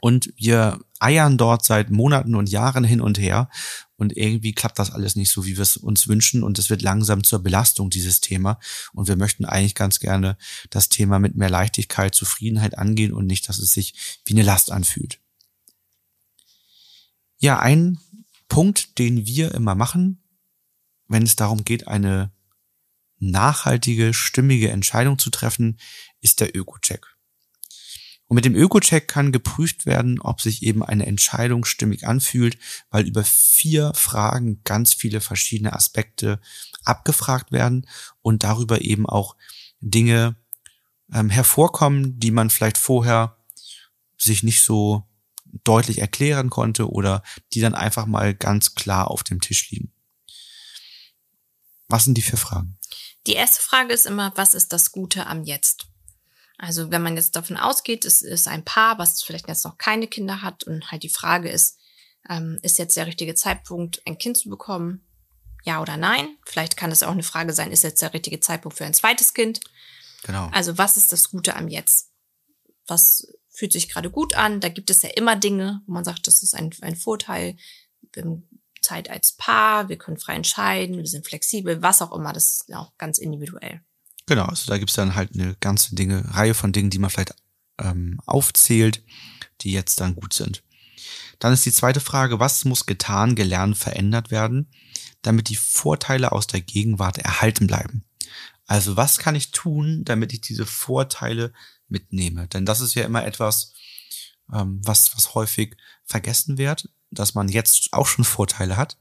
und 0.01 0.33
wir 0.37 0.81
eiern 1.01 1.39
dort 1.39 1.65
seit 1.65 1.91
Monaten 1.91 2.35
und 2.35 2.49
Jahren 2.49 2.85
hin 2.85 3.01
und 3.01 3.19
her 3.19 3.49
und 3.97 4.17
irgendwie 4.17 4.53
klappt 4.53 4.79
das 4.79 4.93
alles 4.93 5.17
nicht 5.17 5.31
so, 5.31 5.45
wie 5.45 5.57
wir 5.57 5.63
es 5.63 5.77
uns 5.77 6.07
wünschen 6.07 6.43
und 6.45 6.59
es 6.59 6.71
wird 6.71 6.83
langsam 6.83 7.25
zur 7.25 7.41
Belastung, 7.41 7.91
dieses 7.91 8.21
Thema. 8.21 8.61
Und 8.93 9.09
wir 9.09 9.17
möchten 9.17 9.45
eigentlich 9.45 9.75
ganz 9.75 9.99
gerne 9.99 10.39
das 10.71 10.89
Thema 10.89 11.19
mit 11.19 11.35
mehr 11.35 11.51
Leichtigkeit, 11.51 12.15
Zufriedenheit 12.15 12.79
angehen 12.79 13.13
und 13.13 13.27
nicht, 13.27 13.49
dass 13.49 13.59
es 13.59 13.73
sich 13.73 14.21
wie 14.25 14.35
eine 14.35 14.45
Last 14.45 14.71
anfühlt. 14.71 15.21
Ja, 17.39 17.59
ein 17.59 17.99
Punkt, 18.49 18.99
den 18.99 19.27
wir 19.27 19.53
immer 19.53 19.75
machen, 19.75 20.23
wenn 21.09 21.25
es 21.25 21.37
darum 21.37 21.65
geht, 21.65 21.89
eine 21.89 22.33
nachhaltige, 23.19 24.15
stimmige 24.15 24.71
Entscheidung 24.71 25.19
zu 25.19 25.31
treffen, 25.31 25.79
ist 26.21 26.41
der 26.41 26.57
Öko-Check. 26.57 27.18
Und 28.29 28.35
mit 28.35 28.45
dem 28.45 28.55
Öko-Check 28.55 29.09
kann 29.09 29.33
geprüft 29.33 29.87
werden, 29.87 30.21
ob 30.21 30.43
sich 30.43 30.63
eben 30.63 30.83
eine 30.83 31.07
Entscheidung 31.07 31.65
stimmig 31.65 32.07
anfühlt, 32.07 32.59
weil 32.91 33.07
über 33.07 33.25
vier 33.25 33.93
Fragen 33.95 34.63
ganz 34.65 34.93
viele 34.93 35.23
verschiedene 35.23 35.73
Aspekte 35.73 36.39
abgefragt 36.85 37.53
werden 37.53 37.89
und 38.21 38.45
darüber 38.45 38.83
eben 38.83 39.07
auch 39.07 39.35
Dinge 39.81 40.37
ähm, 41.13 41.31
hervorkommen, 41.31 42.21
die 42.21 42.31
man 42.31 42.51
vielleicht 42.51 42.77
vorher 42.77 43.39
sich 44.19 44.43
nicht 44.43 44.63
so 44.63 45.09
deutlich 45.65 45.99
erklären 45.99 46.51
konnte 46.51 46.91
oder 46.91 47.23
die 47.55 47.61
dann 47.61 47.75
einfach 47.75 48.05
mal 48.05 48.35
ganz 48.35 48.75
klar 48.75 49.11
auf 49.11 49.23
dem 49.23 49.41
Tisch 49.41 49.71
liegen. 49.71 49.93
Was 51.89 52.05
sind 52.05 52.19
die 52.19 52.23
vier 52.23 52.39
Fragen? 52.39 52.79
Die 53.27 53.33
erste 53.33 53.63
Frage 53.63 53.95
ist 53.95 54.05
immer, 54.05 54.33
was 54.37 54.53
ist 54.53 54.75
das 54.75 54.93
Gute 54.93 55.27
am 55.27 55.45
Jetzt? 55.45 55.87
Also 56.59 56.91
wenn 56.91 57.03
man 57.03 57.17
jetzt 57.17 57.37
davon 57.37 57.57
ausgeht, 57.57 58.05
es 58.05 58.21
ist 58.21 58.49
ein 58.49 58.65
Paar, 58.65 58.99
was 58.99 59.23
vielleicht 59.23 59.49
jetzt 59.49 59.65
noch 59.65 59.79
keine 59.79 60.09
Kinder 60.09 60.43
hat 60.43 60.65
und 60.65 60.91
halt 60.91 61.05
die 61.05 61.09
Frage 61.09 61.49
ist, 61.49 61.79
ähm, 62.29 62.59
ist 62.63 62.79
jetzt 62.79 62.97
der 62.97 63.07
richtige 63.07 63.37
Zeitpunkt, 63.37 64.03
ein 64.07 64.19
Kind 64.19 64.37
zu 64.37 64.49
bekommen? 64.51 65.07
Ja 65.65 65.81
oder 65.81 65.97
nein? 65.97 66.37
Vielleicht 66.45 66.77
kann 66.77 66.91
es 66.91 67.05
auch 67.05 67.13
eine 67.13 67.23
Frage 67.23 67.53
sein, 67.53 67.71
ist 67.71 67.85
jetzt 67.85 68.03
der 68.03 68.13
richtige 68.13 68.41
Zeitpunkt 68.41 68.77
für 68.77 68.85
ein 68.85 68.95
zweites 68.95 69.35
Kind? 69.35 69.61
Genau. 70.25 70.49
Also 70.53 70.77
was 70.79 70.97
ist 70.97 71.13
das 71.13 71.31
Gute 71.31 71.55
am 71.55 71.69
Jetzt? 71.69 72.11
Was 72.89 73.29
fühlt 73.51 73.73
sich 73.73 73.89
gerade 73.89 74.11
gut 74.11 74.35
an? 74.35 74.61
Da 74.61 74.69
gibt 74.69 74.91
es 74.91 75.03
ja 75.03 75.11
immer 75.11 75.37
Dinge, 75.37 75.83
wo 75.87 75.93
man 75.93 76.05
sagt, 76.05 76.27
das 76.27 76.43
ist 76.43 76.55
ein, 76.55 76.75
ein 76.81 76.97
Vorteil. 76.97 77.57
Wir 78.13 78.25
haben 78.25 78.49
Zeit 78.83 79.11
als 79.11 79.33
Paar, 79.33 79.89
wir 79.89 79.99
können 79.99 80.19
frei 80.19 80.35
entscheiden, 80.35 80.99
wir 80.99 81.07
sind 81.07 81.27
flexibel, 81.27 81.83
was 81.83 82.03
auch 82.03 82.13
immer. 82.13 82.33
Das 82.33 82.63
ist 82.63 82.75
auch 82.75 82.97
ganz 82.97 83.19
individuell. 83.19 83.81
Genau, 84.29 84.45
also 84.45 84.71
da 84.71 84.77
gibt's 84.77 84.95
dann 84.95 85.15
halt 85.15 85.35
eine 85.35 85.57
ganze 85.59 85.95
Dinge, 85.95 86.23
Reihe 86.35 86.53
von 86.53 86.71
Dingen, 86.71 86.91
die 86.91 86.99
man 86.99 87.09
vielleicht 87.09 87.35
ähm, 87.79 88.21
aufzählt, 88.27 89.03
die 89.63 89.73
jetzt 89.73 90.01
dann 90.03 90.15
gut 90.15 90.35
sind. 90.35 90.63
Dann 91.39 91.55
ist 91.55 91.65
die 91.65 91.73
zweite 91.73 92.01
Frage, 92.01 92.39
was 92.39 92.67
muss 92.67 92.85
getan, 92.85 93.37
gelernt, 93.37 93.79
verändert 93.79 94.31
werden, 94.31 94.71
damit 95.23 95.49
die 95.49 95.57
Vorteile 95.57 96.33
aus 96.33 96.47
der 96.47 96.61
Gegenwart 96.61 97.17
erhalten 97.17 97.67
bleiben? 97.67 98.05
Also 98.67 98.99
was 98.99 99.17
kann 99.17 99.35
ich 99.35 99.51
tun, 99.51 100.05
damit 100.05 100.35
ich 100.35 100.43
diese 100.43 100.67
Vorteile 100.67 101.55
mitnehme? 101.89 102.49
Denn 102.49 102.67
das 102.67 102.81
ist 102.81 102.95
ja 102.95 103.05
immer 103.05 103.25
etwas, 103.25 103.73
ähm, 104.53 104.83
was, 104.85 105.17
was 105.17 105.35
häufig 105.35 105.75
vergessen 106.05 106.59
wird, 106.59 106.91
dass 107.11 107.35
man 107.35 107.49
jetzt 107.49 107.89
auch 107.93 108.07
schon 108.07 108.27
Vorteile 108.27 108.77
hat 108.77 108.99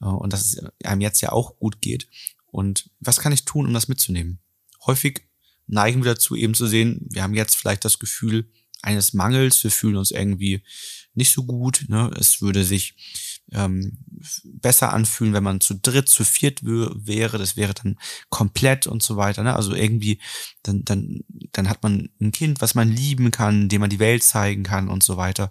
äh, 0.00 0.06
und 0.06 0.32
dass 0.32 0.46
es 0.46 0.64
einem 0.82 1.00
jetzt 1.00 1.20
ja 1.20 1.30
auch 1.30 1.58
gut 1.58 1.80
geht. 1.80 2.08
Und 2.46 2.90
was 2.98 3.20
kann 3.20 3.30
ich 3.30 3.44
tun, 3.44 3.66
um 3.66 3.72
das 3.72 3.86
mitzunehmen? 3.86 4.40
Häufig 4.86 5.28
neigen 5.66 6.04
wir 6.04 6.14
dazu 6.14 6.36
eben 6.36 6.54
zu 6.54 6.66
sehen, 6.66 7.06
wir 7.10 7.22
haben 7.22 7.34
jetzt 7.34 7.56
vielleicht 7.56 7.84
das 7.84 7.98
Gefühl 7.98 8.50
eines 8.82 9.14
Mangels, 9.14 9.64
wir 9.64 9.70
fühlen 9.70 9.96
uns 9.96 10.10
irgendwie 10.10 10.62
nicht 11.14 11.32
so 11.32 11.44
gut. 11.44 11.86
Ne? 11.88 12.10
Es 12.18 12.42
würde 12.42 12.64
sich 12.64 12.94
ähm, 13.52 13.98
besser 14.44 14.92
anfühlen, 14.92 15.32
wenn 15.32 15.42
man 15.42 15.60
zu 15.60 15.74
dritt, 15.74 16.08
zu 16.08 16.24
viert 16.24 16.60
wäre. 16.64 17.38
Das 17.38 17.56
wäre 17.56 17.72
dann 17.74 17.98
komplett 18.28 18.86
und 18.86 19.02
so 19.02 19.16
weiter. 19.16 19.42
Ne? 19.42 19.54
Also 19.54 19.74
irgendwie, 19.74 20.20
dann, 20.62 20.84
dann, 20.84 21.20
dann 21.52 21.68
hat 21.68 21.82
man 21.82 22.10
ein 22.20 22.32
Kind, 22.32 22.60
was 22.60 22.74
man 22.74 22.90
lieben 22.90 23.30
kann, 23.30 23.68
dem 23.68 23.80
man 23.80 23.90
die 23.90 23.98
Welt 23.98 24.22
zeigen 24.22 24.64
kann 24.64 24.88
und 24.88 25.02
so 25.02 25.16
weiter. 25.16 25.50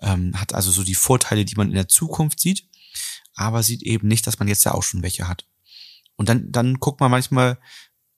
Ähm, 0.00 0.38
hat 0.40 0.54
also 0.54 0.70
so 0.70 0.82
die 0.82 0.94
Vorteile, 0.94 1.44
die 1.44 1.56
man 1.56 1.68
in 1.68 1.74
der 1.74 1.88
Zukunft 1.88 2.40
sieht, 2.40 2.66
aber 3.34 3.62
sieht 3.62 3.82
eben 3.82 4.08
nicht, 4.08 4.26
dass 4.26 4.38
man 4.38 4.48
jetzt 4.48 4.64
ja 4.64 4.72
auch 4.72 4.82
schon 4.82 5.02
welche 5.02 5.28
hat. 5.28 5.46
Und 6.16 6.28
dann, 6.28 6.50
dann 6.50 6.74
guckt 6.80 7.00
man 7.00 7.10
manchmal 7.10 7.58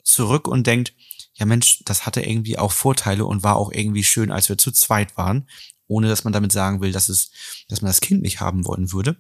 zurück 0.03 0.49
und 0.49 0.67
denkt, 0.67 0.95
ja 1.35 1.47
Mensch, 1.47 1.83
das 1.85 2.07
hatte 2.07 2.21
irgendwie 2.21 2.59
auch 2.59 2.73
Vorteile 2.73 3.25
und 3.25 3.43
war 3.43 3.57
auch 3.57 3.73
irgendwie 3.73 4.05
schön, 4.05 4.31
als 4.31 4.49
wir 4.49 4.59
zu 4.59 4.71
zweit 4.73 5.17
waren, 5.17 5.49
ohne 5.87 6.09
dass 6.09 6.25
man 6.25 6.33
damit 6.33 6.53
sagen 6.53 6.81
will, 6.81 6.93
dass 6.93 7.09
es, 7.09 7.31
dass 7.69 7.83
man 7.83 7.89
das 7.89 8.01
Kind 8.01 8.23
nicht 8.23 8.41
haben 8.41 8.65
wollen 8.67 8.93
würde. 8.93 9.17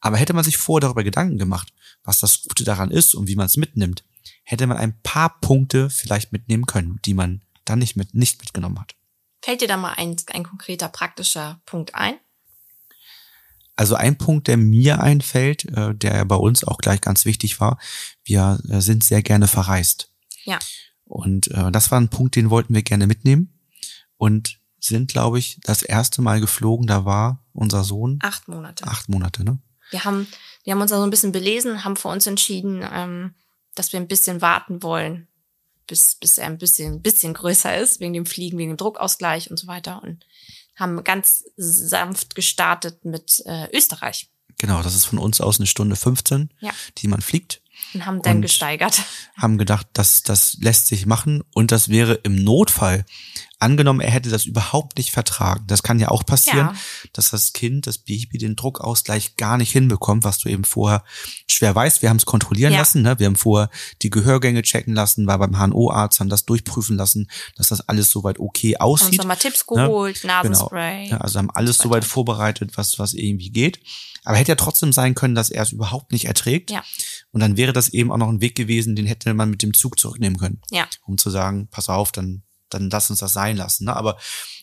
Aber 0.00 0.16
hätte 0.16 0.34
man 0.34 0.44
sich 0.44 0.58
vorher 0.58 0.80
darüber 0.80 1.04
Gedanken 1.04 1.38
gemacht, 1.38 1.72
was 2.04 2.20
das 2.20 2.42
Gute 2.42 2.64
daran 2.64 2.90
ist 2.90 3.14
und 3.14 3.28
wie 3.28 3.36
man 3.36 3.46
es 3.46 3.56
mitnimmt, 3.56 4.04
hätte 4.44 4.66
man 4.66 4.76
ein 4.76 5.00
paar 5.02 5.40
Punkte 5.40 5.90
vielleicht 5.90 6.32
mitnehmen 6.32 6.66
können, 6.66 7.00
die 7.04 7.14
man 7.14 7.42
dann 7.64 7.78
nicht 7.78 7.96
mit, 7.96 8.14
nicht 8.14 8.40
mitgenommen 8.40 8.80
hat. 8.80 8.94
Fällt 9.42 9.62
dir 9.62 9.68
da 9.68 9.76
mal 9.76 9.94
ein, 9.94 10.16
ein 10.32 10.44
konkreter 10.44 10.88
praktischer 10.88 11.60
Punkt 11.64 11.94
ein? 11.94 12.18
Also 13.76 13.94
ein 13.94 14.18
Punkt, 14.18 14.48
der 14.48 14.58
mir 14.58 15.00
einfällt, 15.00 15.64
äh, 15.64 15.94
der 15.94 16.24
bei 16.26 16.36
uns 16.36 16.64
auch 16.64 16.78
gleich 16.78 17.00
ganz 17.00 17.24
wichtig 17.24 17.60
war, 17.60 17.78
wir 18.24 18.60
äh, 18.68 18.80
sind 18.80 19.04
sehr 19.04 19.22
gerne 19.22 19.48
verreist. 19.48 20.09
Ja. 20.44 20.58
Und 21.04 21.48
äh, 21.48 21.72
das 21.72 21.90
war 21.90 22.00
ein 22.00 22.08
Punkt, 22.08 22.36
den 22.36 22.50
wollten 22.50 22.74
wir 22.74 22.82
gerne 22.82 23.06
mitnehmen 23.06 23.58
und 24.16 24.58
sind, 24.78 25.10
glaube 25.10 25.38
ich, 25.38 25.58
das 25.62 25.82
erste 25.82 26.22
Mal 26.22 26.40
geflogen. 26.40 26.86
Da 26.86 27.04
war 27.04 27.44
unser 27.52 27.84
Sohn. 27.84 28.18
Acht 28.22 28.48
Monate. 28.48 28.86
Acht 28.86 29.08
Monate, 29.08 29.44
ne? 29.44 29.58
Wir 29.90 30.04
haben, 30.04 30.28
wir 30.64 30.72
haben 30.72 30.80
uns 30.80 30.90
da 30.90 30.98
so 30.98 31.02
ein 31.02 31.10
bisschen 31.10 31.32
belesen, 31.32 31.84
haben 31.84 31.96
für 31.96 32.08
uns 32.08 32.26
entschieden, 32.26 32.84
ähm, 32.92 33.34
dass 33.74 33.92
wir 33.92 34.00
ein 34.00 34.08
bisschen 34.08 34.40
warten 34.40 34.82
wollen, 34.82 35.26
bis, 35.86 36.14
bis 36.14 36.38
er 36.38 36.46
ein 36.46 36.58
bisschen, 36.58 37.02
bisschen 37.02 37.34
größer 37.34 37.76
ist, 37.76 38.00
wegen 38.00 38.12
dem 38.12 38.26
Fliegen, 38.26 38.58
wegen 38.58 38.72
dem 38.72 38.76
Druckausgleich 38.76 39.50
und 39.50 39.58
so 39.58 39.66
weiter. 39.66 40.02
Und 40.02 40.24
haben 40.76 41.02
ganz 41.04 41.44
sanft 41.56 42.34
gestartet 42.34 43.04
mit 43.04 43.42
äh, 43.46 43.68
Österreich. 43.76 44.30
Genau, 44.58 44.82
das 44.82 44.94
ist 44.94 45.06
von 45.06 45.18
uns 45.18 45.40
aus 45.40 45.58
eine 45.58 45.66
Stunde 45.66 45.96
15, 45.96 46.50
ja. 46.60 46.70
die 46.98 47.08
man 47.08 47.20
fliegt. 47.20 47.62
Und 47.94 48.06
haben 48.06 48.22
dann 48.22 48.36
und 48.36 48.42
gesteigert. 48.42 49.02
Haben 49.36 49.58
gedacht, 49.58 49.86
das, 49.94 50.22
das 50.22 50.58
lässt 50.60 50.86
sich 50.86 51.06
machen 51.06 51.42
und 51.54 51.72
das 51.72 51.88
wäre 51.88 52.14
im 52.14 52.42
Notfall 52.44 53.04
Angenommen, 53.62 54.00
er 54.00 54.10
hätte 54.10 54.30
das 54.30 54.46
überhaupt 54.46 54.96
nicht 54.96 55.10
vertragen. 55.10 55.64
Das 55.66 55.82
kann 55.82 55.98
ja 55.98 56.08
auch 56.08 56.24
passieren, 56.24 56.70
ja. 56.72 56.74
dass 57.12 57.28
das 57.28 57.52
Kind, 57.52 57.86
das 57.86 57.98
Baby 57.98 58.38
den 58.38 58.56
Druckausgleich 58.56 59.36
gar 59.36 59.58
nicht 59.58 59.70
hinbekommt, 59.70 60.24
was 60.24 60.38
du 60.38 60.48
eben 60.48 60.64
vorher 60.64 61.04
schwer 61.46 61.74
weißt. 61.74 62.00
Wir 62.00 62.08
haben 62.08 62.16
es 62.16 62.24
kontrollieren 62.24 62.72
ja. 62.72 62.78
lassen. 62.78 63.02
Ne? 63.02 63.18
Wir 63.18 63.26
haben 63.26 63.36
vorher 63.36 63.68
die 64.00 64.08
Gehörgänge 64.08 64.62
checken 64.62 64.94
lassen, 64.94 65.26
war 65.26 65.38
beim 65.38 65.58
HNO-Arzt, 65.58 66.20
haben 66.20 66.30
das 66.30 66.46
durchprüfen 66.46 66.96
lassen, 66.96 67.30
dass 67.54 67.68
das 67.68 67.86
alles 67.86 68.10
soweit 68.10 68.38
okay 68.40 68.78
aussieht. 68.78 69.18
Haben 69.18 69.18
uns 69.18 69.26
mal 69.26 69.36
Tipps 69.36 69.66
ne? 69.70 69.82
geholt, 69.82 70.24
ne? 70.24 70.28
Nasenspray. 70.28 71.04
Genau. 71.04 71.16
Ja, 71.16 71.20
also 71.20 71.38
haben 71.38 71.50
alles 71.50 71.76
soweit 71.76 72.06
vorbereitet, 72.06 72.78
was, 72.78 72.98
was 72.98 73.12
irgendwie 73.12 73.50
geht. 73.50 73.78
Aber 74.24 74.38
hätte 74.38 74.52
ja 74.52 74.56
trotzdem 74.56 74.92
sein 74.92 75.14
können, 75.14 75.34
dass 75.34 75.50
er 75.50 75.62
es 75.62 75.72
überhaupt 75.72 76.12
nicht 76.12 76.26
erträgt. 76.26 76.70
Ja. 76.70 76.82
Und 77.32 77.40
dann 77.40 77.56
wäre 77.56 77.72
das 77.72 77.90
eben 77.90 78.10
auch 78.10 78.16
noch 78.16 78.28
ein 78.28 78.40
Weg 78.40 78.56
gewesen, 78.56 78.96
den 78.96 79.06
hätte 79.06 79.32
man 79.34 79.50
mit 79.50 79.62
dem 79.62 79.74
Zug 79.74 79.98
zurücknehmen 79.98 80.38
können. 80.38 80.60
Ja. 80.70 80.88
Um 81.06 81.16
zu 81.16 81.30
sagen, 81.30 81.68
pass 81.70 81.88
auf, 81.88 82.12
dann 82.12 82.42
dann 82.70 82.88
lass 82.88 83.10
uns 83.10 83.18
das 83.18 83.32
sein 83.32 83.56
lassen. 83.56 83.84
Ne? 83.84 83.96
Aber 83.96 84.16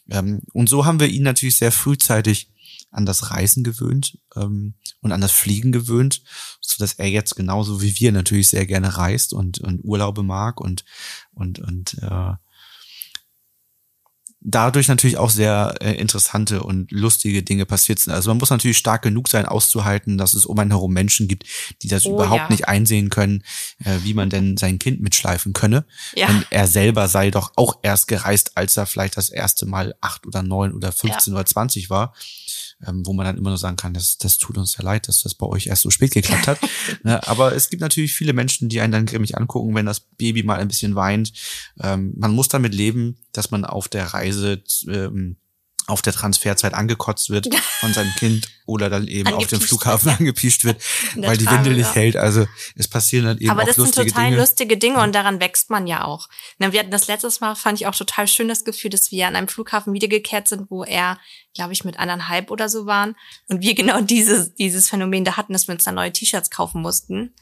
ähm, 0.09 0.41
und 0.53 0.69
so 0.69 0.85
haben 0.85 0.99
wir 0.99 1.07
ihn 1.07 1.23
natürlich 1.23 1.57
sehr 1.57 1.71
frühzeitig 1.71 2.51
an 2.89 3.05
das 3.05 3.31
Reisen 3.31 3.63
gewöhnt 3.63 4.17
ähm, 4.35 4.73
und 5.01 5.11
an 5.11 5.21
das 5.21 5.33
Fliegen 5.33 5.71
gewöhnt, 5.71 6.23
so 6.61 6.77
dass 6.79 6.93
er 6.93 7.07
jetzt 7.07 7.35
genauso 7.35 7.81
wie 7.81 7.99
wir 7.99 8.11
natürlich 8.11 8.47
sehr 8.47 8.65
gerne 8.65 8.97
reist 8.97 9.33
und, 9.33 9.59
und 9.59 9.83
Urlaube 9.83 10.23
mag 10.23 10.61
und 10.61 10.85
und 11.31 11.59
und 11.59 11.97
äh, 12.01 12.33
dadurch 14.49 14.87
natürlich 14.87 15.17
auch 15.17 15.29
sehr 15.29 15.75
äh, 15.81 15.91
interessante 15.95 16.63
und 16.63 16.89
lustige 16.89 17.43
Dinge 17.43 17.65
passiert 17.65 17.99
sind. 17.99 18.13
Also 18.13 18.29
man 18.29 18.37
muss 18.37 18.49
natürlich 18.49 18.77
stark 18.77 19.01
genug 19.01 19.27
sein, 19.27 19.45
auszuhalten, 19.45 20.17
dass 20.17 20.33
es 20.33 20.45
um 20.45 20.57
einen 20.57 20.71
herum 20.71 20.93
Menschen 20.93 21.27
gibt, 21.27 21.43
die 21.81 21.89
das 21.89 22.05
oh, 22.05 22.13
überhaupt 22.13 22.43
ja. 22.43 22.49
nicht 22.49 22.67
einsehen 22.67 23.09
können, 23.09 23.43
äh, 23.83 23.97
wie 24.03 24.13
man 24.13 24.29
denn 24.29 24.55
sein 24.55 24.79
Kind 24.79 25.01
mitschleifen 25.01 25.51
könne. 25.51 25.85
Ja. 26.15 26.29
Und 26.29 26.47
er 26.49 26.67
selber 26.67 27.09
sei 27.09 27.29
doch 27.29 27.51
auch 27.57 27.79
erst 27.83 28.07
gereist, 28.07 28.55
als 28.55 28.77
er 28.77 28.85
vielleicht 28.85 29.17
das 29.17 29.29
erste 29.29 29.65
Mal 29.65 29.95
acht 29.99 30.25
oder 30.25 30.41
neun 30.43 30.73
oder 30.73 30.93
15 30.93 31.33
ja. 31.33 31.39
oder 31.39 31.45
20 31.45 31.89
war 31.89 32.13
ähm, 32.85 33.05
wo 33.05 33.13
man 33.13 33.25
dann 33.25 33.37
immer 33.37 33.49
nur 33.49 33.57
sagen 33.57 33.75
kann, 33.75 33.93
das, 33.93 34.17
das 34.17 34.37
tut 34.37 34.57
uns 34.57 34.77
ja 34.77 34.83
leid, 34.83 35.07
dass 35.07 35.23
das 35.23 35.33
bei 35.33 35.47
euch 35.47 35.67
erst 35.67 35.81
so 35.81 35.89
spät 35.89 36.13
geklappt 36.13 36.47
hat. 36.47 36.59
ne? 37.03 37.25
Aber 37.27 37.53
es 37.55 37.69
gibt 37.69 37.81
natürlich 37.81 38.13
viele 38.13 38.33
Menschen, 38.33 38.69
die 38.69 38.81
einen 38.81 38.91
dann 38.91 39.05
grimmig 39.05 39.37
angucken, 39.37 39.73
wenn 39.73 39.85
das 39.85 39.99
Baby 39.99 40.43
mal 40.43 40.59
ein 40.59 40.67
bisschen 40.67 40.95
weint. 40.95 41.33
Ähm, 41.81 42.13
man 42.15 42.33
muss 42.33 42.49
damit 42.49 42.75
leben, 42.75 43.17
dass 43.31 43.49
man 43.49 43.65
auf 43.65 43.87
der 43.87 44.05
Reise 44.05 44.36
ähm, 44.45 45.37
auf 45.87 46.01
der 46.01 46.11
Transferzeit 46.11 46.73
angekotzt 46.73 47.29
wird 47.29 47.53
von 47.79 47.93
seinem 47.93 48.13
Kind 48.15 48.49
oder 48.65 48.89
dann 48.89 49.07
eben 49.07 49.33
auf 49.33 49.47
dem 49.47 49.61
Flughafen 49.61 50.09
ja. 50.09 50.17
angepiescht 50.17 50.65
wird, 50.65 50.83
weil 51.15 51.37
die 51.37 51.49
Windel 51.49 51.75
nicht 51.75 51.95
ja. 51.95 52.01
hält. 52.01 52.17
Also 52.17 52.45
es 52.75 52.89
passieren 52.89 53.25
dann 53.25 53.37
eben 53.37 53.49
Aber 53.49 53.63
das 53.63 53.77
sind 53.77 53.95
total 53.95 54.25
Dinge. 54.25 54.37
lustige 54.37 54.77
Dinge 54.77 55.01
und 55.01 55.15
daran 55.15 55.39
wächst 55.39 55.69
man 55.69 55.87
ja 55.87 56.03
auch. 56.03 56.27
Wir 56.57 56.79
hatten 56.79 56.91
das 56.91 57.07
letztes 57.07 57.39
Mal, 57.39 57.55
fand 57.55 57.79
ich 57.79 57.87
auch 57.87 57.95
total 57.95 58.27
schön 58.27 58.49
das 58.49 58.65
Gefühl, 58.65 58.91
dass 58.91 59.11
wir 59.11 59.27
an 59.27 59.37
einem 59.37 59.47
Flughafen 59.47 59.93
wiedergekehrt 59.93 60.49
sind, 60.49 60.69
wo 60.69 60.83
er, 60.83 61.17
glaube 61.55 61.71
ich, 61.71 61.85
mit 61.85 61.97
anderthalb 61.97 62.51
oder 62.51 62.67
so 62.67 62.85
waren 62.85 63.15
und 63.47 63.61
wir 63.61 63.73
genau 63.75 64.01
dieses, 64.01 64.53
dieses 64.55 64.89
Phänomen 64.89 65.23
da 65.23 65.37
hatten, 65.37 65.53
dass 65.53 65.67
wir 65.67 65.73
uns 65.73 65.85
da 65.85 65.93
neue 65.93 66.11
T-Shirts 66.11 66.51
kaufen 66.51 66.81
mussten, 66.81 67.33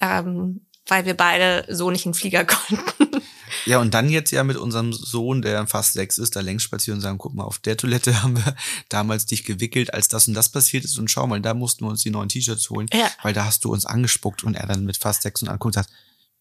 ähm, 0.00 0.66
weil 0.86 1.04
wir 1.04 1.14
beide 1.14 1.64
so 1.68 1.90
nicht 1.90 2.06
in 2.06 2.12
den 2.12 2.18
Flieger 2.18 2.44
konnten. 2.46 3.22
Ja, 3.66 3.78
und 3.78 3.94
dann 3.94 4.08
jetzt 4.08 4.30
ja 4.30 4.44
mit 4.44 4.56
unserem 4.56 4.92
Sohn, 4.92 5.42
der 5.42 5.66
fast 5.66 5.92
sechs 5.92 6.18
ist, 6.18 6.36
da 6.36 6.40
längs 6.40 6.62
spazieren 6.62 6.98
und 6.98 7.02
sagen, 7.02 7.18
guck 7.18 7.34
mal, 7.34 7.44
auf 7.44 7.58
der 7.58 7.76
Toilette 7.76 8.22
haben 8.22 8.36
wir 8.36 8.56
damals 8.88 9.26
dich 9.26 9.44
gewickelt, 9.44 9.94
als 9.94 10.08
das 10.08 10.28
und 10.28 10.34
das 10.34 10.48
passiert 10.48 10.84
ist 10.84 10.98
und 10.98 11.10
schau 11.10 11.26
mal, 11.26 11.40
da 11.40 11.54
mussten 11.54 11.84
wir 11.84 11.90
uns 11.90 12.02
die 12.02 12.10
neuen 12.10 12.28
T-Shirts 12.28 12.70
holen, 12.70 12.88
ja. 12.92 13.10
weil 13.22 13.32
da 13.32 13.44
hast 13.44 13.64
du 13.64 13.72
uns 13.72 13.86
angespuckt 13.86 14.44
und 14.44 14.54
er 14.54 14.66
dann 14.66 14.84
mit 14.84 14.96
fast 14.96 15.22
sechs 15.22 15.42
und 15.42 15.48
anguckt 15.48 15.76
und 15.76 15.84
sagt, 15.84 15.90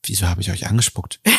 wieso 0.04 0.27
habe 0.27 0.41
ich 0.41 0.51
euch 0.51 0.67
angespuckt? 0.67 1.19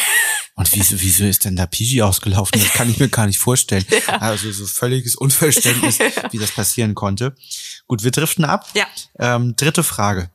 Und 0.54 0.70
wieso, 0.74 1.00
wieso 1.00 1.24
ist 1.24 1.46
denn 1.46 1.56
da 1.56 1.64
Pigi 1.64 2.02
ausgelaufen? 2.02 2.60
Das 2.60 2.74
kann 2.74 2.90
ich 2.90 2.98
mir 2.98 3.08
gar 3.08 3.26
nicht 3.26 3.38
vorstellen. 3.38 3.86
Ja. 4.06 4.18
Also 4.18 4.52
so 4.52 4.66
völliges 4.66 5.14
Unverständnis, 5.14 5.98
wie 6.30 6.36
das 6.36 6.52
passieren 6.52 6.94
konnte. 6.94 7.34
Gut, 7.88 8.04
wir 8.04 8.10
driften 8.10 8.44
ab. 8.44 8.68
Ja. 8.74 8.86
Ähm, 9.18 9.56
dritte 9.56 9.82
Frage. 9.82 10.30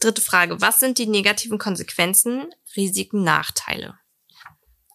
Dritte 0.00 0.20
Frage. 0.20 0.60
Was 0.60 0.80
sind 0.80 0.98
die 0.98 1.06
negativen 1.06 1.58
Konsequenzen, 1.58 2.46
Risiken, 2.76 3.24
Nachteile? 3.24 3.98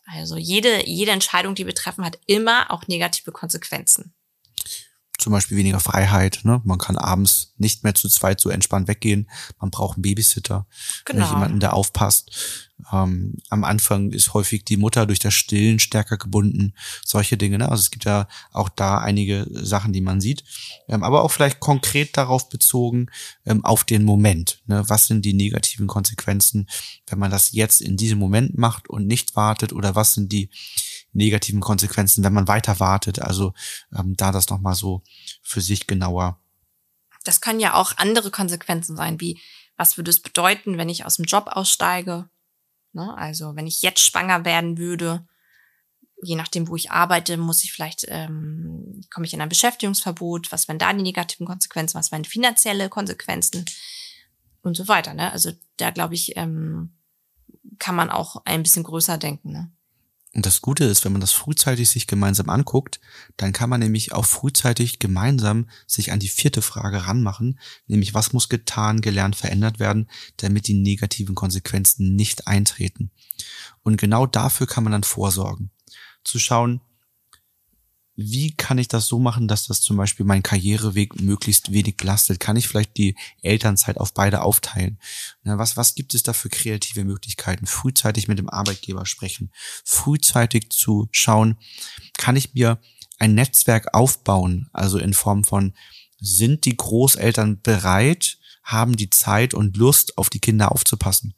Also 0.05 0.37
jede, 0.37 0.85
jede 0.87 1.11
Entscheidung, 1.11 1.55
die 1.55 1.65
wir 1.65 1.75
treffen, 1.75 2.05
hat 2.05 2.19
immer 2.25 2.71
auch 2.71 2.87
negative 2.87 3.31
Konsequenzen 3.31 4.13
zum 5.23 5.31
Beispiel 5.31 5.57
weniger 5.57 5.79
Freiheit. 5.79 6.41
Ne? 6.43 6.61
Man 6.63 6.77
kann 6.77 6.97
abends 6.97 7.53
nicht 7.57 7.83
mehr 7.83 7.95
zu 7.95 8.09
zweit 8.09 8.39
so 8.39 8.49
entspannt 8.49 8.87
weggehen. 8.87 9.29
Man 9.59 9.71
braucht 9.71 9.97
einen 9.97 10.03
Babysitter, 10.03 10.67
genau. 11.05 11.29
jemanden, 11.29 11.59
der 11.59 11.73
aufpasst. 11.73 12.69
Ähm, 12.91 13.37
am 13.49 13.63
Anfang 13.63 14.11
ist 14.11 14.33
häufig 14.33 14.65
die 14.65 14.77
Mutter 14.77 15.05
durch 15.05 15.19
das 15.19 15.33
Stillen 15.33 15.79
stärker 15.79 16.17
gebunden. 16.17 16.73
Solche 17.05 17.37
Dinge. 17.37 17.57
Ne? 17.57 17.69
Also 17.69 17.81
es 17.81 17.91
gibt 17.91 18.05
ja 18.05 18.27
auch 18.51 18.69
da 18.69 18.97
einige 18.97 19.47
Sachen, 19.51 19.93
die 19.93 20.01
man 20.01 20.21
sieht. 20.21 20.43
Ähm, 20.87 21.03
aber 21.03 21.23
auch 21.23 21.31
vielleicht 21.31 21.59
konkret 21.59 22.17
darauf 22.17 22.49
bezogen, 22.49 23.07
ähm, 23.45 23.63
auf 23.63 23.83
den 23.83 24.03
Moment. 24.03 24.61
Ne? 24.65 24.83
Was 24.87 25.07
sind 25.07 25.23
die 25.25 25.33
negativen 25.33 25.87
Konsequenzen, 25.87 26.67
wenn 27.07 27.19
man 27.19 27.31
das 27.31 27.51
jetzt 27.51 27.81
in 27.81 27.97
diesem 27.97 28.19
Moment 28.19 28.57
macht 28.57 28.89
und 28.89 29.07
nicht 29.07 29.35
wartet? 29.35 29.73
Oder 29.73 29.95
was 29.95 30.13
sind 30.13 30.31
die 30.31 30.49
negativen 31.13 31.61
Konsequenzen, 31.61 32.23
wenn 32.23 32.33
man 32.33 32.47
weiter 32.47 32.79
wartet. 32.79 33.19
Also 33.19 33.53
ähm, 33.95 34.15
da 34.17 34.31
das 34.31 34.49
nochmal 34.49 34.75
so 34.75 35.03
für 35.41 35.61
sich 35.61 35.87
genauer. 35.87 36.39
Das 37.23 37.39
können 37.39 37.59
ja 37.59 37.75
auch 37.75 37.97
andere 37.97 38.31
Konsequenzen 38.31 38.97
sein, 38.97 39.21
wie 39.21 39.39
was 39.75 39.97
würde 39.97 40.11
es 40.11 40.21
bedeuten, 40.21 40.77
wenn 40.77 40.89
ich 40.89 41.05
aus 41.05 41.15
dem 41.15 41.25
Job 41.25 41.47
aussteige? 41.47 42.29
Ne? 42.93 43.15
Also 43.17 43.55
wenn 43.55 43.67
ich 43.67 43.81
jetzt 43.81 44.01
schwanger 44.01 44.45
werden 44.45 44.77
würde, 44.77 45.25
je 46.21 46.35
nachdem, 46.35 46.67
wo 46.67 46.75
ich 46.75 46.91
arbeite, 46.91 47.37
muss 47.37 47.63
ich 47.63 47.73
vielleicht, 47.73 48.05
ähm, 48.07 49.01
komme 49.11 49.25
ich 49.25 49.33
in 49.33 49.41
ein 49.41 49.49
Beschäftigungsverbot, 49.49 50.51
was 50.51 50.67
wären 50.67 50.79
da 50.79 50.93
die 50.93 51.03
negativen 51.03 51.45
Konsequenzen, 51.45 51.97
was 51.97 52.11
wären 52.11 52.25
finanzielle 52.25 52.89
Konsequenzen 52.89 53.65
und 54.61 54.77
so 54.77 54.87
weiter. 54.87 55.13
Ne? 55.13 55.31
Also 55.31 55.51
da 55.77 55.91
glaube 55.91 56.15
ich, 56.15 56.37
ähm, 56.37 56.93
kann 57.79 57.95
man 57.95 58.09
auch 58.09 58.41
ein 58.45 58.63
bisschen 58.63 58.83
größer 58.83 59.17
denken. 59.17 59.51
Ne? 59.51 59.71
Und 60.35 60.47
das 60.47 60.61
Gute 60.61 60.85
ist, 60.85 61.05
wenn 61.05 61.11
man 61.11 61.21
das 61.21 61.31
frühzeitig 61.31 61.89
sich 61.89 62.07
gemeinsam 62.07 62.49
anguckt, 62.49 62.99
dann 63.37 63.53
kann 63.53 63.69
man 63.69 63.79
nämlich 63.79 64.13
auch 64.13 64.25
frühzeitig 64.25 64.97
gemeinsam 64.97 65.69
sich 65.85 66.11
an 66.11 66.19
die 66.19 66.27
vierte 66.27 66.63
Frage 66.63 67.05
ranmachen, 67.05 67.59
nämlich 67.85 68.15
was 68.15 68.33
muss 68.33 68.49
getan, 68.49 69.01
gelernt, 69.01 69.35
verändert 69.35 69.79
werden, 69.79 70.09
damit 70.37 70.67
die 70.67 70.73
negativen 70.73 71.35
Konsequenzen 71.35 72.15
nicht 72.15 72.47
eintreten. 72.47 73.11
Und 73.83 73.97
genau 73.97 74.25
dafür 74.25 74.65
kann 74.65 74.83
man 74.83 74.91
dann 74.91 75.03
vorsorgen. 75.03 75.69
Zu 76.23 76.39
schauen, 76.39 76.81
wie 78.15 78.51
kann 78.51 78.77
ich 78.77 78.87
das 78.87 79.07
so 79.07 79.17
machen, 79.17 79.47
dass 79.47 79.65
das 79.65 79.81
zum 79.81 79.97
Beispiel 79.97 80.25
mein 80.25 80.43
Karriereweg 80.43 81.19
möglichst 81.19 81.71
wenig 81.71 81.97
belastet? 81.97 82.39
Kann 82.39 82.55
ich 82.55 82.67
vielleicht 82.67 82.95
die 82.97 83.15
Elternzeit 83.41 83.97
auf 83.97 84.13
beide 84.13 84.41
aufteilen? 84.41 84.99
was, 85.43 85.77
was 85.77 85.95
gibt 85.95 86.13
es 86.13 86.21
da 86.21 86.33
für 86.33 86.49
kreative 86.49 87.05
Möglichkeiten? 87.05 87.65
Frühzeitig 87.65 88.27
mit 88.27 88.37
dem 88.37 88.49
Arbeitgeber 88.49 89.05
sprechen, 89.05 89.51
frühzeitig 89.83 90.69
zu 90.69 91.07
schauen, 91.11 91.57
kann 92.17 92.35
ich 92.35 92.53
mir 92.53 92.79
ein 93.17 93.33
Netzwerk 93.33 93.93
aufbauen, 93.93 94.69
also 94.73 94.99
in 94.99 95.13
Form 95.13 95.43
von, 95.43 95.73
sind 96.19 96.65
die 96.65 96.77
Großeltern 96.77 97.61
bereit, 97.61 98.37
haben 98.63 98.95
die 98.95 99.09
Zeit 99.09 99.53
und 99.53 99.75
Lust, 99.77 100.17
auf 100.17 100.29
die 100.29 100.39
Kinder 100.39 100.71
aufzupassen? 100.71 101.33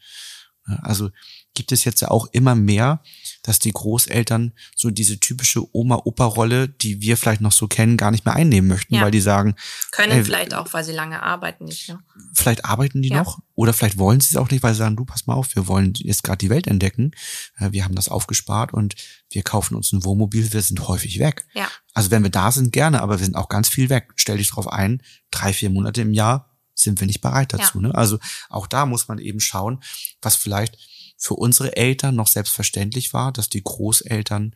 Also 0.63 1.09
gibt 1.53 1.71
es 1.71 1.83
jetzt 1.83 2.01
ja 2.01 2.09
auch 2.09 2.27
immer 2.31 2.55
mehr, 2.55 3.01
dass 3.45 3.60
die 3.60 3.71
Großeltern 3.71 4.53
so 4.75 4.89
diese 4.89 5.19
typische 5.19 5.63
Oma-Opa-Rolle, 5.71 6.67
die 6.67 7.01
wir 7.01 7.15
vielleicht 7.15 7.41
noch 7.41 7.51
so 7.51 7.67
kennen, 7.67 7.95
gar 7.95 8.10
nicht 8.10 8.25
mehr 8.25 8.36
einnehmen 8.36 8.67
möchten, 8.67 8.95
ja. 8.95 9.01
weil 9.01 9.12
die 9.12 9.21
sagen. 9.21 9.53
Können 9.91 10.13
ey, 10.13 10.23
vielleicht 10.23 10.55
auch, 10.55 10.73
weil 10.73 10.84
sie 10.84 10.93
lange 10.93 11.21
arbeiten 11.21 11.65
nicht. 11.65 11.89
Ne? 11.89 11.99
Vielleicht 12.34 12.65
arbeiten 12.65 13.03
die 13.03 13.10
ja. 13.10 13.17
noch 13.17 13.38
oder 13.53 13.71
vielleicht 13.71 13.99
wollen 13.99 14.19
sie 14.19 14.29
es 14.31 14.38
auch 14.38 14.49
nicht, 14.49 14.63
weil 14.63 14.73
sie 14.73 14.79
sagen, 14.79 14.95
du 14.95 15.05
pass 15.05 15.27
mal 15.27 15.36
auf, 15.36 15.55
wir 15.55 15.67
wollen 15.67 15.93
jetzt 15.97 16.23
gerade 16.23 16.39
die 16.39 16.49
Welt 16.49 16.65
entdecken. 16.65 17.12
Äh, 17.60 17.71
wir 17.71 17.86
haben 17.86 17.93
das 17.93 18.10
aufgespart 18.10 18.73
und 18.73 18.95
wir 19.29 19.43
kaufen 19.43 19.75
uns 19.75 19.91
ein 19.91 20.03
Wohnmobil, 20.03 20.51
wir 20.51 20.62
sind 20.63 20.88
häufig 20.88 21.19
weg. 21.19 21.45
Ja. 21.53 21.69
Also 21.93 22.10
wenn 22.10 22.23
wir 22.23 22.31
da 22.31 22.51
sind, 22.51 22.71
gerne, 22.71 23.03
aber 23.03 23.19
wir 23.19 23.25
sind 23.25 23.36
auch 23.36 23.49
ganz 23.49 23.69
viel 23.69 23.89
weg. 23.89 24.13
Stell 24.15 24.38
dich 24.38 24.49
drauf 24.49 24.67
ein, 24.67 25.03
drei, 25.29 25.53
vier 25.53 25.69
Monate 25.69 26.01
im 26.01 26.13
Jahr 26.13 26.49
sind 26.73 26.99
wir 26.99 27.08
nicht 27.08 27.21
bereit 27.21 27.53
dazu. 27.53 27.79
Ja. 27.79 27.89
Ne? 27.89 27.95
Also 27.95 28.19
auch 28.49 28.65
da 28.65 28.86
muss 28.86 29.08
man 29.08 29.19
eben 29.19 29.39
schauen, 29.39 29.81
was 30.21 30.36
vielleicht 30.36 30.77
für 31.17 31.36
unsere 31.36 31.75
Eltern 31.75 32.15
noch 32.15 32.28
selbstverständlich 32.28 33.13
war, 33.13 33.32
dass 33.32 33.49
die 33.49 33.63
Großeltern, 33.63 34.56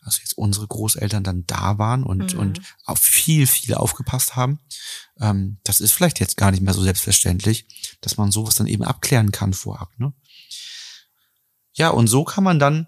also 0.00 0.20
jetzt 0.20 0.36
unsere 0.36 0.66
Großeltern 0.66 1.24
dann 1.24 1.46
da 1.46 1.78
waren 1.78 2.02
und, 2.02 2.34
mhm. 2.34 2.40
und 2.40 2.60
auf 2.84 2.98
viel, 2.98 3.46
viel 3.46 3.74
aufgepasst 3.74 4.36
haben. 4.36 4.60
Ähm, 5.20 5.58
das 5.64 5.80
ist 5.80 5.92
vielleicht 5.92 6.20
jetzt 6.20 6.36
gar 6.36 6.50
nicht 6.50 6.62
mehr 6.62 6.74
so 6.74 6.82
selbstverständlich, 6.82 7.66
dass 8.00 8.16
man 8.16 8.30
sowas 8.32 8.54
dann 8.54 8.66
eben 8.66 8.84
abklären 8.84 9.32
kann 9.32 9.52
vorab. 9.52 9.90
Ne? 9.98 10.12
Ja, 11.72 11.90
und 11.90 12.08
so 12.08 12.24
kann 12.24 12.44
man 12.44 12.58
dann 12.58 12.86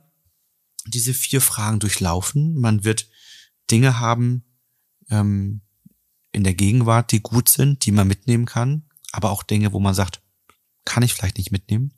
diese 0.87 1.15
vier 1.15 1.41
Fragen 1.41 1.79
durchlaufen. 1.79 2.59
Man 2.59 2.85
wird 2.85 3.09
Dinge 3.71 4.01
haben 4.01 4.45
ähm, 5.11 5.63
in 6.33 6.45
der 6.45 6.55
Gegenwart, 6.55 7.13
die 7.13 7.21
gut 7.21 7.49
sind, 7.49 7.85
die 7.85 7.93
man 7.93 8.09
mitnehmen 8.09 8.47
kann, 8.47 8.89
aber 9.13 9.31
auch 9.31 9.43
Dinge, 9.43 9.73
wo 9.73 9.81
man 9.81 9.95
sagt, 9.95 10.23
kann 10.85 11.03
ich 11.03 11.15
vielleicht 11.15 11.39
nicht 11.39 11.53
mitnehmen. 11.53 11.95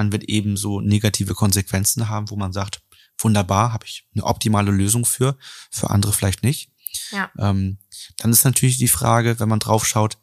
Man 0.00 0.12
wird 0.12 0.24
eben 0.24 0.56
so 0.56 0.80
negative 0.80 1.34
Konsequenzen 1.34 2.08
haben, 2.08 2.30
wo 2.30 2.36
man 2.36 2.54
sagt, 2.54 2.80
wunderbar, 3.18 3.74
habe 3.74 3.84
ich 3.84 4.08
eine 4.14 4.24
optimale 4.24 4.70
Lösung 4.70 5.04
für, 5.04 5.36
für 5.70 5.90
andere 5.90 6.14
vielleicht 6.14 6.42
nicht. 6.42 6.72
Ja. 7.10 7.30
Ähm, 7.36 7.76
dann 8.16 8.30
ist 8.30 8.44
natürlich 8.44 8.78
die 8.78 8.88
Frage, 8.88 9.38
wenn 9.38 9.50
man 9.50 9.58
drauf 9.58 9.86
schaut, 9.86 10.16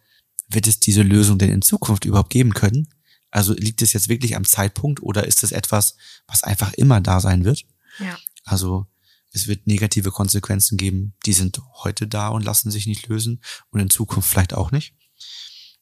wird 0.49 0.65
es 0.65 0.79
diese 0.79 1.03
Lösung 1.03 1.37
denn 1.37 1.51
in 1.51 1.61
Zukunft 1.61 2.05
überhaupt 2.05 2.31
geben 2.31 2.55
können? 2.55 2.91
Also 3.29 3.53
liegt 3.53 3.83
es 3.83 3.93
jetzt 3.93 4.09
wirklich 4.09 4.35
am 4.35 4.45
Zeitpunkt 4.45 5.03
oder 5.03 5.27
ist 5.27 5.43
es 5.43 5.51
etwas, 5.51 5.95
was 6.25 6.41
einfach 6.41 6.73
immer 6.73 6.99
da 6.99 7.19
sein 7.19 7.45
wird? 7.45 7.63
Ja. 7.99 8.17
Also 8.45 8.87
es 9.31 9.45
wird 9.45 9.67
negative 9.67 10.09
Konsequenzen 10.09 10.75
geben, 10.75 11.13
die 11.27 11.33
sind 11.33 11.61
heute 11.83 12.07
da 12.07 12.29
und 12.29 12.43
lassen 12.43 12.71
sich 12.71 12.87
nicht 12.87 13.07
lösen 13.09 13.43
und 13.69 13.79
in 13.79 13.91
Zukunft 13.91 14.27
vielleicht 14.27 14.55
auch 14.55 14.71
nicht. 14.71 14.95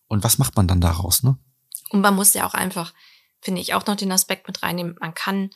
Und 0.07 0.25
was 0.25 0.37
macht 0.37 0.57
man 0.57 0.67
dann 0.67 0.81
daraus, 0.81 1.23
ne? 1.23 1.37
Und 1.91 2.01
man 2.01 2.15
muss 2.15 2.33
ja 2.33 2.45
auch 2.45 2.55
einfach 2.55 2.93
finde 3.45 3.61
ich 3.61 3.75
auch 3.75 3.85
noch 3.85 3.95
den 3.95 4.11
Aspekt 4.11 4.47
mit 4.47 4.63
reinnehmen. 4.63 4.95
Man 4.99 5.13
kann 5.13 5.51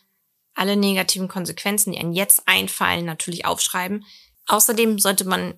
alle 0.54 0.76
negativen 0.76 1.28
Konsequenzen, 1.28 1.92
die 1.92 1.98
einem 1.98 2.14
jetzt 2.14 2.44
einfallen, 2.46 3.04
natürlich 3.04 3.46
aufschreiben. 3.46 4.06
Außerdem 4.46 5.00
sollte 5.00 5.26
man 5.26 5.56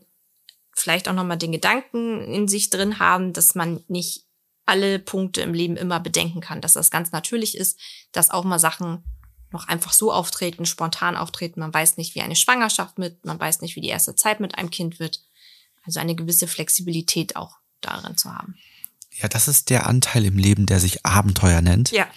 vielleicht 0.74 1.10
auch 1.10 1.14
nochmal 1.14 1.38
den 1.38 1.52
Gedanken 1.52 2.22
in 2.34 2.48
sich 2.48 2.70
drin 2.70 3.00
haben, 3.00 3.34
dass 3.34 3.54
man 3.54 3.84
nicht 3.90 4.24
alle 4.66 4.98
Punkte 4.98 5.42
im 5.42 5.54
Leben 5.54 5.76
immer 5.76 6.00
bedenken 6.00 6.40
kann, 6.40 6.62
dass 6.62 6.74
das 6.74 6.90
ganz 6.90 7.12
natürlich 7.12 7.58
ist, 7.58 7.78
dass 8.14 8.30
auch 8.30 8.46
mal 8.46 8.60
Sachen 8.60 9.04
noch 9.52 9.68
einfach 9.68 9.92
so 9.92 10.14
auftreten, 10.14 10.66
spontan 10.66 11.18
auftreten. 11.18 11.60
Man 11.60 11.74
weiß 11.74 11.98
nicht, 11.98 12.16
wie 12.16 12.22
eine 12.22 12.38
Schwangerschaft 12.38 12.98
mit, 12.98 13.26
man 13.26 13.40
weiß 13.40 13.60
nicht, 13.60 13.76
wie 13.76 13.82
die 13.82 13.90
erste 13.90 14.16
Zeit 14.16 14.40
mit 14.40 14.58
einem 14.58 14.70
Kind 14.70 15.00
wird. 15.00 15.22
Also 15.84 16.00
eine 16.00 16.16
gewisse 16.16 16.48
Flexibilität 16.48 17.36
auch 17.36 17.58
darin 17.82 18.16
zu 18.16 18.34
haben. 18.34 18.56
Ja, 19.14 19.28
das 19.28 19.48
ist 19.48 19.70
der 19.70 19.88
Anteil 19.88 20.26
im 20.26 20.38
Leben, 20.38 20.66
der 20.66 20.80
sich 20.80 21.06
Abenteuer 21.06 21.62
nennt. 21.62 21.92
Ja. 21.92 22.08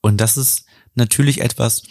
Und 0.00 0.18
das 0.20 0.36
ist 0.36 0.64
natürlich 0.94 1.40
etwas, 1.40 1.82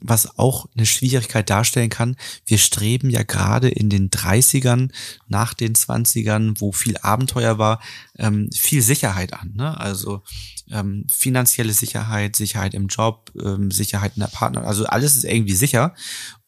was 0.00 0.38
auch 0.38 0.66
eine 0.74 0.86
Schwierigkeit 0.86 1.48
darstellen 1.48 1.90
kann. 1.90 2.16
Wir 2.46 2.58
streben 2.58 3.10
ja 3.10 3.22
gerade 3.22 3.68
in 3.68 3.88
den 3.88 4.10
30ern, 4.10 4.90
nach 5.28 5.54
den 5.54 5.74
20ern, 5.74 6.54
wo 6.58 6.72
viel 6.72 6.96
Abenteuer 6.98 7.58
war, 7.58 7.80
ähm, 8.18 8.50
viel 8.52 8.82
Sicherheit 8.82 9.32
an. 9.32 9.52
Ne? 9.54 9.78
Also 9.78 10.22
ähm, 10.70 11.06
finanzielle 11.10 11.72
Sicherheit, 11.72 12.36
Sicherheit 12.36 12.74
im 12.74 12.88
Job, 12.88 13.30
ähm, 13.40 13.70
Sicherheit 13.70 14.12
in 14.16 14.20
der 14.20 14.28
Partner, 14.28 14.64
also 14.64 14.86
alles 14.86 15.16
ist 15.16 15.24
irgendwie 15.24 15.54
sicher. 15.54 15.94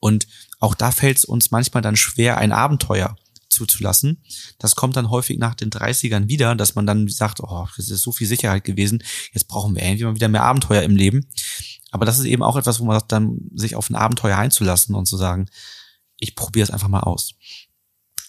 Und 0.01 0.27
auch 0.59 0.75
da 0.75 0.91
fällt 0.91 1.19
es 1.19 1.25
uns 1.25 1.51
manchmal 1.51 1.83
dann 1.83 1.97
schwer, 1.97 2.39
ein 2.39 2.53
Abenteuer 2.53 3.17
zuzulassen. 3.55 4.23
Das 4.59 4.77
kommt 4.77 4.97
dann 4.97 5.11
häufig 5.11 5.39
nach 5.39 5.55
den 5.55 5.71
30ern 5.71 6.29
wieder, 6.29 6.55
dass 6.55 6.75
man 6.75 6.87
dann 6.87 7.09
sagt, 7.09 7.41
oh, 7.41 7.67
das 7.77 7.89
ist 7.89 8.03
so 8.03 8.13
viel 8.13 8.27
Sicherheit 8.27 8.65
gewesen, 8.65 9.03
jetzt 9.33 9.49
brauchen 9.49 9.75
wir 9.75 9.83
irgendwie 9.83 10.05
mal 10.05 10.15
wieder 10.15 10.29
mehr 10.29 10.45
Abenteuer 10.45 10.83
im 10.83 10.97
Leben. 10.97 11.27
Aber 11.91 12.05
das 12.05 12.19
ist 12.19 12.25
eben 12.25 12.43
auch 12.43 12.57
etwas, 12.57 12.81
wo 12.81 12.85
man 12.85 12.99
sagt, 12.99 13.13
dann 13.13 13.39
sich 13.55 13.77
auf 13.77 13.89
ein 13.89 13.95
Abenteuer 13.95 14.37
einzulassen 14.37 14.95
und 14.95 15.07
zu 15.07 15.17
sagen, 15.17 15.47
ich 16.19 16.35
probiere 16.35 16.65
es 16.65 16.71
einfach 16.71 16.89
mal 16.89 17.01
aus. 17.01 17.35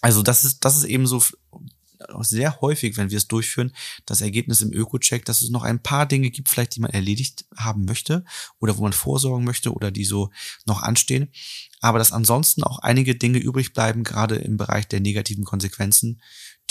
Also 0.01 0.21
das 0.21 0.45
ist, 0.45 0.63
das 0.63 0.77
ist 0.77 0.83
eben 0.83 1.07
so 1.07 1.21
sehr 2.19 2.61
häufig, 2.61 2.97
wenn 2.97 3.09
wir 3.09 3.17
es 3.17 3.27
durchführen, 3.27 3.73
das 4.05 4.21
Ergebnis 4.21 4.61
im 4.61 4.71
Öko-Check, 4.71 5.25
dass 5.25 5.41
es 5.41 5.49
noch 5.49 5.63
ein 5.63 5.81
paar 5.81 6.05
Dinge 6.05 6.29
gibt, 6.29 6.49
vielleicht 6.49 6.75
die 6.75 6.79
man 6.79 6.91
erledigt 6.91 7.45
haben 7.55 7.85
möchte 7.85 8.23
oder 8.59 8.77
wo 8.77 8.83
man 8.83 8.93
vorsorgen 8.93 9.45
möchte 9.45 9.73
oder 9.73 9.91
die 9.91 10.05
so 10.05 10.29
noch 10.65 10.81
anstehen. 10.81 11.29
Aber 11.86 12.00
dass 12.00 12.12
ansonsten 12.12 12.63
auch 12.63 12.80
einige 12.80 13.13
Dinge 13.13 13.38
übrig 13.38 13.74
bleiben, 13.74 14.04
gerade 14.04 14.38
im 14.38 14.58
Bereich 14.58 14.88
der 14.88 15.02
negativen 15.02 15.43
Konsequenzen, 15.43 16.19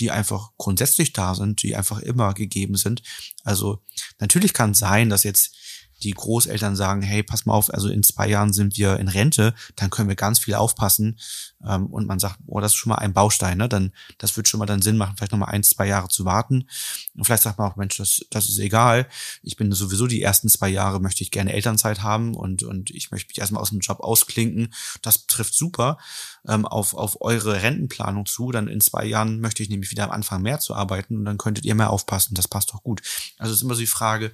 die 0.00 0.10
einfach 0.10 0.50
grundsätzlich 0.58 1.12
da 1.12 1.36
sind, 1.36 1.62
die 1.62 1.76
einfach 1.76 2.00
immer 2.00 2.34
gegeben 2.34 2.74
sind. 2.74 3.00
Also 3.44 3.78
natürlich 4.18 4.54
kann 4.54 4.72
es 4.72 4.80
sein, 4.80 5.10
dass 5.10 5.22
jetzt 5.22 5.56
die 6.04 6.12
Großeltern 6.12 6.76
sagen, 6.76 7.02
hey, 7.02 7.22
pass 7.22 7.46
mal 7.46 7.54
auf, 7.54 7.72
also 7.72 7.88
in 7.88 8.02
zwei 8.02 8.28
Jahren 8.28 8.52
sind 8.52 8.76
wir 8.76 8.98
in 8.98 9.08
Rente, 9.08 9.54
dann 9.76 9.90
können 9.90 10.08
wir 10.08 10.16
ganz 10.16 10.38
viel 10.38 10.54
aufpassen. 10.54 11.18
Ähm, 11.66 11.86
und 11.86 12.06
man 12.06 12.18
sagt, 12.18 12.38
oh, 12.46 12.60
das 12.60 12.72
ist 12.72 12.76
schon 12.76 12.90
mal 12.90 12.96
ein 12.96 13.12
Baustein, 13.12 13.58
ne? 13.58 13.68
Dann, 13.68 13.92
das 14.18 14.36
wird 14.36 14.48
schon 14.48 14.58
mal 14.58 14.66
dann 14.66 14.82
Sinn 14.82 14.96
machen, 14.96 15.16
vielleicht 15.16 15.32
nochmal 15.32 15.50
ein, 15.50 15.62
zwei 15.62 15.86
Jahre 15.86 16.08
zu 16.08 16.24
warten. 16.24 16.68
Und 17.16 17.24
vielleicht 17.24 17.42
sagt 17.42 17.58
man 17.58 17.70
auch, 17.70 17.76
Mensch, 17.76 17.96
das, 17.96 18.24
das 18.30 18.48
ist 18.48 18.58
egal. 18.58 19.08
Ich 19.42 19.56
bin 19.56 19.72
sowieso 19.72 20.06
die 20.06 20.22
ersten 20.22 20.48
zwei 20.48 20.68
Jahre 20.68 21.00
möchte 21.00 21.22
ich 21.22 21.30
gerne 21.30 21.52
Elternzeit 21.52 22.02
haben 22.02 22.34
und, 22.34 22.62
und 22.62 22.90
ich 22.90 23.10
möchte 23.10 23.28
mich 23.28 23.38
erstmal 23.38 23.62
aus 23.62 23.70
dem 23.70 23.80
Job 23.80 24.00
ausklinken. 24.00 24.72
Das 25.02 25.26
trifft 25.26 25.54
super 25.54 25.98
ähm, 26.46 26.66
auf, 26.66 26.94
auf 26.94 27.20
eure 27.20 27.62
Rentenplanung 27.62 28.26
zu. 28.26 28.52
Dann 28.52 28.68
in 28.68 28.80
zwei 28.80 29.06
Jahren 29.06 29.40
möchte 29.40 29.62
ich 29.62 29.70
nämlich 29.70 29.90
wieder 29.90 30.04
am 30.04 30.10
Anfang 30.10 30.42
mehr 30.42 30.60
zu 30.60 30.74
arbeiten 30.74 31.16
und 31.16 31.24
dann 31.24 31.38
könntet 31.38 31.64
ihr 31.64 31.74
mehr 31.74 31.90
aufpassen. 31.90 32.34
Das 32.34 32.48
passt 32.48 32.72
doch 32.72 32.82
gut. 32.82 33.02
Also 33.38 33.52
es 33.52 33.58
ist 33.58 33.62
immer 33.62 33.74
so 33.74 33.80
die 33.80 33.86
Frage, 33.86 34.32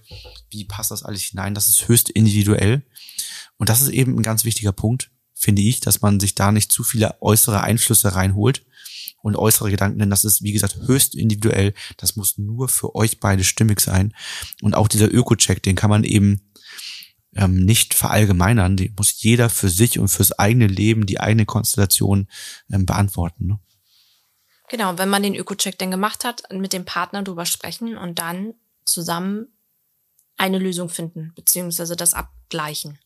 wie 0.50 0.64
passt 0.64 0.90
das 0.90 1.02
alles 1.02 1.22
hinein? 1.22 1.54
Das 1.61 1.68
ist 1.68 1.88
höchst 1.88 2.09
individuell. 2.09 2.83
Und 3.59 3.68
das 3.68 3.83
ist 3.83 3.90
eben 3.90 4.16
ein 4.16 4.23
ganz 4.23 4.44
wichtiger 4.44 4.73
Punkt, 4.73 5.11
finde 5.35 5.61
ich, 5.61 5.81
dass 5.81 6.01
man 6.01 6.18
sich 6.18 6.35
da 6.35 6.53
nicht 6.53 6.73
zu 6.73 6.83
viele 6.83 7.20
äußere 7.20 7.61
Einflüsse 7.61 8.14
reinholt 8.14 8.64
und 9.20 9.37
äußere 9.37 9.70
Gedanken, 9.70 9.99
denn 9.99 10.09
das 10.09 10.25
ist, 10.25 10.42
wie 10.42 10.53
gesagt, 10.53 10.77
höchst 10.87 11.14
individuell. 11.14 11.75
Das 11.99 12.16
muss 12.16 12.38
nur 12.38 12.70
für 12.70 12.94
euch 12.94 13.20
beide 13.20 13.44
stimmig 13.44 13.81
sein. 13.81 14.14
Und 14.62 14.75
auch 14.75 14.88
dieser 14.88 15.12
Öko-Check, 15.12 15.62
den 15.62 15.77
kann 15.77 15.90
man 15.90 16.05
eben 16.05 16.51
ähm, 17.35 17.62
nicht 17.66 17.92
verallgemeinern. 17.92 18.79
Den 18.79 18.94
muss 18.96 19.23
jeder 19.23 19.51
für 19.51 19.68
sich 19.68 19.99
und 19.99 20.09
fürs 20.09 20.33
eigene 20.33 20.66
Leben, 20.66 21.05
die 21.05 21.20
eigene 21.20 21.44
Konstellation 21.44 22.27
ähm, 22.73 22.87
beantworten. 22.87 23.46
Ne? 23.49 23.61
Genau, 24.70 24.96
wenn 24.96 25.11
man 25.11 25.23
den 25.23 25.35
Öko-Check 25.35 25.79
denn 25.79 25.90
gemacht 25.90 26.25
hat, 26.25 26.44
mit 26.51 26.73
dem 26.73 26.87
Partner 26.87 27.23
drüber 27.23 27.44
sprechen 27.44 27.99
und 27.99 28.18
dann 28.18 28.55
zusammen 28.87 29.49
eine 30.40 30.59
Lösung 30.59 30.88
finden, 30.88 31.33
beziehungsweise 31.35 31.96
das 31.96 32.14
abgleichen. 32.14 32.98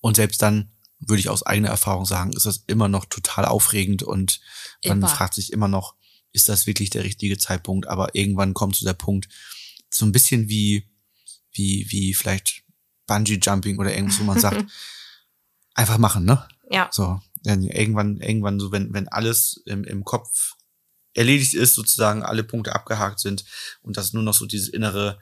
Und 0.00 0.16
selbst 0.16 0.42
dann 0.42 0.72
würde 0.98 1.20
ich 1.20 1.28
aus 1.28 1.44
eigener 1.44 1.68
Erfahrung 1.68 2.04
sagen, 2.04 2.32
ist 2.32 2.46
das 2.46 2.64
immer 2.66 2.88
noch 2.88 3.04
total 3.04 3.44
aufregend 3.44 4.02
und 4.02 4.40
man 4.84 4.98
immer. 4.98 5.08
fragt 5.08 5.34
sich 5.34 5.52
immer 5.52 5.68
noch, 5.68 5.94
ist 6.32 6.48
das 6.48 6.66
wirklich 6.66 6.90
der 6.90 7.04
richtige 7.04 7.38
Zeitpunkt? 7.38 7.86
Aber 7.86 8.14
irgendwann 8.14 8.52
kommt 8.52 8.74
zu 8.74 8.84
der 8.84 8.94
Punkt, 8.94 9.28
so 9.88 10.04
ein 10.04 10.12
bisschen 10.12 10.48
wie, 10.48 10.88
wie, 11.52 11.86
wie 11.90 12.14
vielleicht 12.14 12.64
Bungee 13.06 13.38
Jumping 13.40 13.78
oder 13.78 13.94
irgendwas, 13.94 14.18
wo 14.18 14.24
man 14.24 14.40
sagt, 14.40 14.64
einfach 15.74 15.98
machen, 15.98 16.24
ne? 16.24 16.46
Ja. 16.68 16.88
So, 16.90 17.20
irgendwann, 17.44 18.20
irgendwann 18.20 18.58
so, 18.58 18.72
wenn, 18.72 18.92
wenn 18.92 19.06
alles 19.06 19.62
im, 19.66 19.84
im 19.84 20.02
Kopf 20.02 20.56
erledigt 21.14 21.54
ist, 21.54 21.74
sozusagen 21.74 22.24
alle 22.24 22.42
Punkte 22.42 22.74
abgehakt 22.74 23.20
sind 23.20 23.44
und 23.82 23.96
das 23.96 24.12
nur 24.12 24.24
noch 24.24 24.34
so 24.34 24.46
dieses 24.46 24.68
innere 24.68 25.20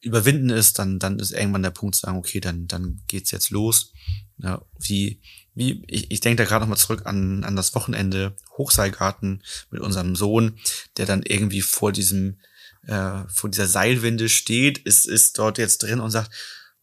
Überwinden 0.00 0.50
ist, 0.50 0.78
dann, 0.78 0.98
dann 0.98 1.18
ist 1.18 1.32
irgendwann 1.32 1.62
der 1.62 1.70
Punkt 1.70 1.94
zu 1.94 2.02
sagen, 2.02 2.18
okay, 2.18 2.40
dann, 2.40 2.66
dann 2.66 3.02
geht's 3.06 3.30
jetzt 3.30 3.50
los. 3.50 3.92
Ja, 4.38 4.64
wie, 4.78 5.20
wie, 5.54 5.84
ich, 5.86 6.10
ich 6.10 6.20
denke 6.20 6.42
da 6.42 6.48
gerade 6.48 6.64
nochmal 6.64 6.78
zurück 6.78 7.02
an, 7.06 7.44
an 7.44 7.56
das 7.56 7.74
Wochenende 7.74 8.36
Hochseilgarten 8.56 9.42
mit 9.70 9.80
unserem 9.80 10.16
Sohn, 10.16 10.58
der 10.96 11.06
dann 11.06 11.22
irgendwie 11.22 11.60
vor 11.60 11.92
diesem, 11.92 12.38
äh, 12.86 13.22
vor 13.28 13.50
dieser 13.50 13.68
Seilwinde 13.68 14.28
steht, 14.28 14.78
ist, 14.78 15.06
ist 15.06 15.38
dort 15.38 15.58
jetzt 15.58 15.82
drin 15.82 16.00
und 16.00 16.10
sagt, 16.10 16.32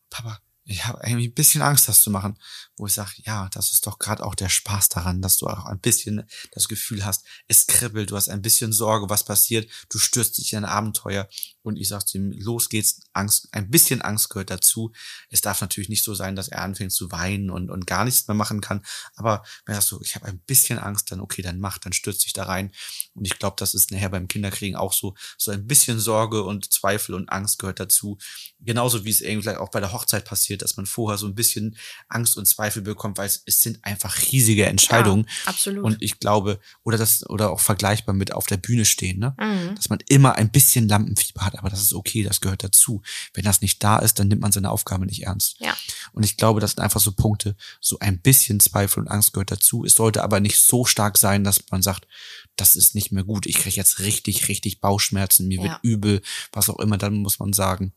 Papa, 0.10 0.40
ich 0.70 0.86
habe 0.86 1.00
irgendwie 1.04 1.28
ein 1.28 1.34
bisschen 1.34 1.62
Angst, 1.62 1.88
das 1.88 2.02
zu 2.02 2.12
machen, 2.12 2.38
wo 2.78 2.86
ich 2.86 2.94
sage, 2.94 3.14
ja, 3.26 3.50
das 3.54 3.72
ist 3.72 3.88
doch 3.88 3.98
gerade 3.98 4.24
auch 4.24 4.36
der 4.36 4.50
Spaß 4.50 4.90
daran, 4.90 5.22
dass 5.22 5.38
du 5.38 5.48
auch 5.48 5.66
ein 5.66 5.80
bisschen 5.80 6.24
das 6.52 6.68
Gefühl 6.68 7.04
hast, 7.04 7.26
es 7.48 7.66
kribbelt, 7.66 8.12
du 8.12 8.16
hast 8.16 8.30
ein 8.30 8.42
bisschen 8.42 8.72
Sorge, 8.72 9.10
was 9.10 9.26
passiert, 9.26 9.70
du 9.90 9.98
stürzt 9.98 10.38
dich 10.38 10.54
in 10.54 10.60
ein 10.60 10.66
Abenteuer. 10.66 11.28
Und 11.62 11.78
ich 11.78 11.88
sage 11.88 12.06
ihm, 12.14 12.32
los 12.32 12.70
geht's, 12.70 13.02
Angst, 13.14 13.50
ein 13.52 13.70
bisschen 13.70 14.02
Angst 14.02 14.30
gehört 14.30 14.50
dazu. 14.50 14.92
Es 15.30 15.42
darf 15.42 15.60
natürlich 15.62 15.90
nicht 15.90 16.04
so 16.04 16.14
sein, 16.14 16.36
dass 16.36 16.48
er 16.48 16.62
anfängt 16.62 16.92
zu 16.92 17.12
weinen 17.12 17.50
und, 17.50 17.70
und 17.70 17.86
gar 17.86 18.06
nichts 18.06 18.28
mehr 18.28 18.36
machen 18.36 18.62
kann, 18.62 18.84
aber 19.16 19.44
wenn 19.66 19.76
er 19.76 19.82
so, 19.82 20.02
ich 20.02 20.16
habe 20.16 20.26
ein 20.26 20.40
bisschen 20.40 20.80
Angst, 20.80 21.12
dann 21.12 21.20
okay, 21.20 21.42
dann 21.42 21.60
mach, 21.60 21.78
dann 21.80 21.94
stürzt 21.94 22.26
dich 22.26 22.34
da 22.34 22.44
rein. 22.44 22.72
Und 23.14 23.26
ich 23.26 23.38
glaube, 23.40 23.56
das 23.60 23.74
ist 23.74 23.92
nachher 23.92 24.10
beim 24.10 24.28
Kinderkriegen 24.28 24.78
auch 24.78 24.94
so, 24.94 25.16
so 25.38 25.52
ein 25.52 25.68
bisschen 25.68 26.00
Sorge 26.00 26.44
und 26.44 26.72
Zweifel 26.72 27.16
und 27.16 27.30
Angst 27.30 27.60
gehört 27.60 27.80
dazu, 27.80 28.18
genauso 28.60 29.06
wie 29.06 29.10
es 29.10 29.22
irgendwie 29.22 29.44
vielleicht 29.44 29.60
auch 29.60 29.72
bei 29.72 29.80
der 29.80 29.92
Hochzeit 29.92 30.26
passiert, 30.26 30.59
dass 30.62 30.78
man 30.78 30.86
vorher 30.86 31.18
so 31.18 31.28
ein 31.28 31.36
bisschen 31.36 31.76
Angst 32.08 32.38
und 32.38 32.46
Zweifel 32.46 32.82
bekommt, 32.82 33.18
weil 33.18 33.28
es, 33.28 33.42
es 33.46 33.62
sind 33.62 33.84
einfach 33.84 34.18
riesige 34.32 34.66
Entscheidungen. 34.66 35.26
Ja, 35.26 35.50
absolut. 35.52 35.84
Und 35.84 36.02
ich 36.02 36.20
glaube, 36.20 36.60
oder 36.84 36.98
das, 36.98 37.28
oder 37.30 37.52
auch 37.52 37.60
vergleichbar 37.60 38.16
mit 38.16 38.34
auf 38.34 38.48
der 38.48 38.58
Bühne 38.58 38.86
stehen, 38.86 39.20
ne? 39.20 39.36
Mhm. 39.40 39.76
Dass 39.76 39.90
man 39.90 40.00
immer 40.08 40.36
ein 40.36 40.52
bisschen 40.52 40.88
Lampenfieber 40.88 41.46
hat, 41.46 41.58
aber 41.58 41.70
das 41.70 41.82
ist 41.82 41.94
okay, 41.94 42.24
das 42.24 42.42
gehört 42.42 42.64
dazu. 42.64 43.02
Wenn 43.34 43.46
das 43.46 43.62
nicht 43.62 43.84
da 43.84 44.00
ist, 44.00 44.20
dann 44.20 44.28
nimmt 44.28 44.42
man 44.42 44.52
seine 44.52 44.72
Aufgabe 44.72 45.06
nicht 45.06 45.24
ernst. 45.24 45.58
Ja. 45.60 45.76
Und 46.14 46.24
ich 46.24 46.38
glaube, 46.38 46.60
das 46.60 46.72
sind 46.72 46.82
einfach 46.82 47.02
so 47.02 47.12
Punkte, 47.12 47.56
so 47.80 48.00
ein 48.00 48.20
bisschen 48.20 48.60
Zweifel 48.60 49.00
und 49.02 49.08
Angst 49.08 49.34
gehört 49.34 49.52
dazu. 49.52 49.86
Es 49.86 49.96
sollte 49.96 50.24
aber 50.24 50.40
nicht 50.40 50.60
so 50.60 50.86
stark 50.86 51.18
sein, 51.18 51.44
dass 51.44 51.64
man 51.72 51.82
sagt, 51.82 52.08
das 52.56 52.76
ist 52.76 52.96
nicht 52.96 53.12
mehr 53.12 53.24
gut, 53.24 53.46
ich 53.46 53.58
kriege 53.58 53.76
jetzt 53.76 54.00
richtig, 54.00 54.48
richtig 54.48 54.82
Bauchschmerzen, 54.82 55.48
mir 55.48 55.58
ja. 55.58 55.64
wird 55.64 55.80
übel, 55.84 56.22
was 56.52 56.70
auch 56.70 56.80
immer, 56.80 56.98
dann 56.98 57.16
muss 57.16 57.40
man 57.40 57.54
sagen, 57.54 57.94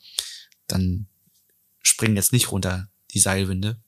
dann 0.68 1.06
springen 1.82 2.16
jetzt 2.16 2.32
nicht 2.32 2.50
runter 2.50 2.88
die 3.10 3.20
Seilwinde, 3.20 3.80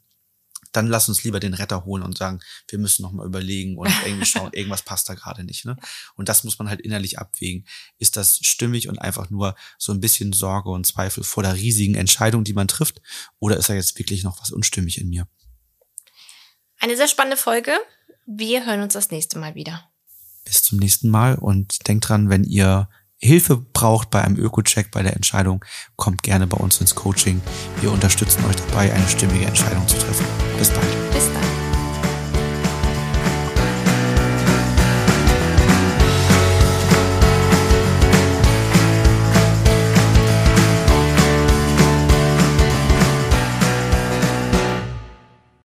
dann 0.75 0.89
lass 0.89 1.09
uns 1.09 1.23
lieber 1.23 1.41
den 1.41 1.55
Retter 1.55 1.85
holen 1.85 2.03
und 2.03 2.19
sagen, 2.19 2.41
wir 2.69 2.79
müssen 2.79 3.03
noch 3.03 3.13
mal 3.13 3.27
überlegen 3.27 3.79
und 3.79 3.89
irgendwie 4.05 4.27
schauen, 4.27 4.53
irgendwas 4.53 4.83
passt 4.83 5.09
da 5.09 5.15
gerade 5.15 5.45
nicht. 5.45 5.65
Ne? 5.65 5.77
Und 6.17 6.29
das 6.29 6.45
muss 6.45 6.59
man 6.59 6.69
halt 6.69 6.81
innerlich 6.81 7.19
abwägen. 7.19 7.67
Ist 7.99 8.17
das 8.17 8.39
stimmig 8.39 8.89
und 8.89 8.99
einfach 8.99 9.31
nur 9.31 9.55
so 9.79 9.93
ein 9.93 10.01
bisschen 10.01 10.33
Sorge 10.33 10.71
und 10.71 10.87
Zweifel 10.87 11.23
vor 11.23 11.43
der 11.43 11.55
riesigen 11.55 11.95
Entscheidung, 11.95 12.45
die 12.45 12.53
man 12.55 12.69
trifft? 12.69 13.01
Oder 13.39 13.57
ist 13.57 13.69
da 13.69 13.75
jetzt 13.75 13.99
wirklich 13.99 14.25
noch 14.25 14.41
was 14.41 14.51
unstimmig 14.51 15.01
in 15.01 15.09
mir? 15.09 15.29
Eine 16.79 16.97
sehr 16.97 17.09
spannende 17.09 17.37
Folge. 17.37 17.73
Wir 18.27 18.67
hören 18.67 18.83
uns 18.83 18.95
das 18.95 19.11
nächste 19.11 19.39
Mal 19.39 19.55
wieder. 19.55 19.91
Bis 20.45 20.63
zum 20.63 20.79
nächsten 20.79 21.09
Mal 21.09 21.37
und 21.37 21.87
denkt 21.89 22.09
dran, 22.09 22.29
wenn 22.29 22.45
ihr 22.45 22.89
Hilfe 23.19 23.57
braucht 23.57 24.11
bei 24.11 24.23
einem 24.23 24.37
Öko-Check, 24.37 24.91
bei 24.91 25.03
der 25.03 25.15
Entscheidung, 25.15 25.65
kommt 25.97 26.23
gerne 26.23 26.47
bei 26.47 26.57
uns 26.57 26.81
ins 26.81 26.95
Coaching. 26.95 27.41
Wir 27.81 27.91
unterstützen 27.91 28.45
euch 28.47 28.57
dabei, 28.57 28.93
eine 28.93 29.09
stimmige 29.09 29.47
Entscheidung 29.47 29.87
zu 29.89 29.99
treffen. 29.99 30.27
Bis 30.59 30.71
bald. 30.71 31.13
Bis 31.13 31.33
dann. 31.33 31.54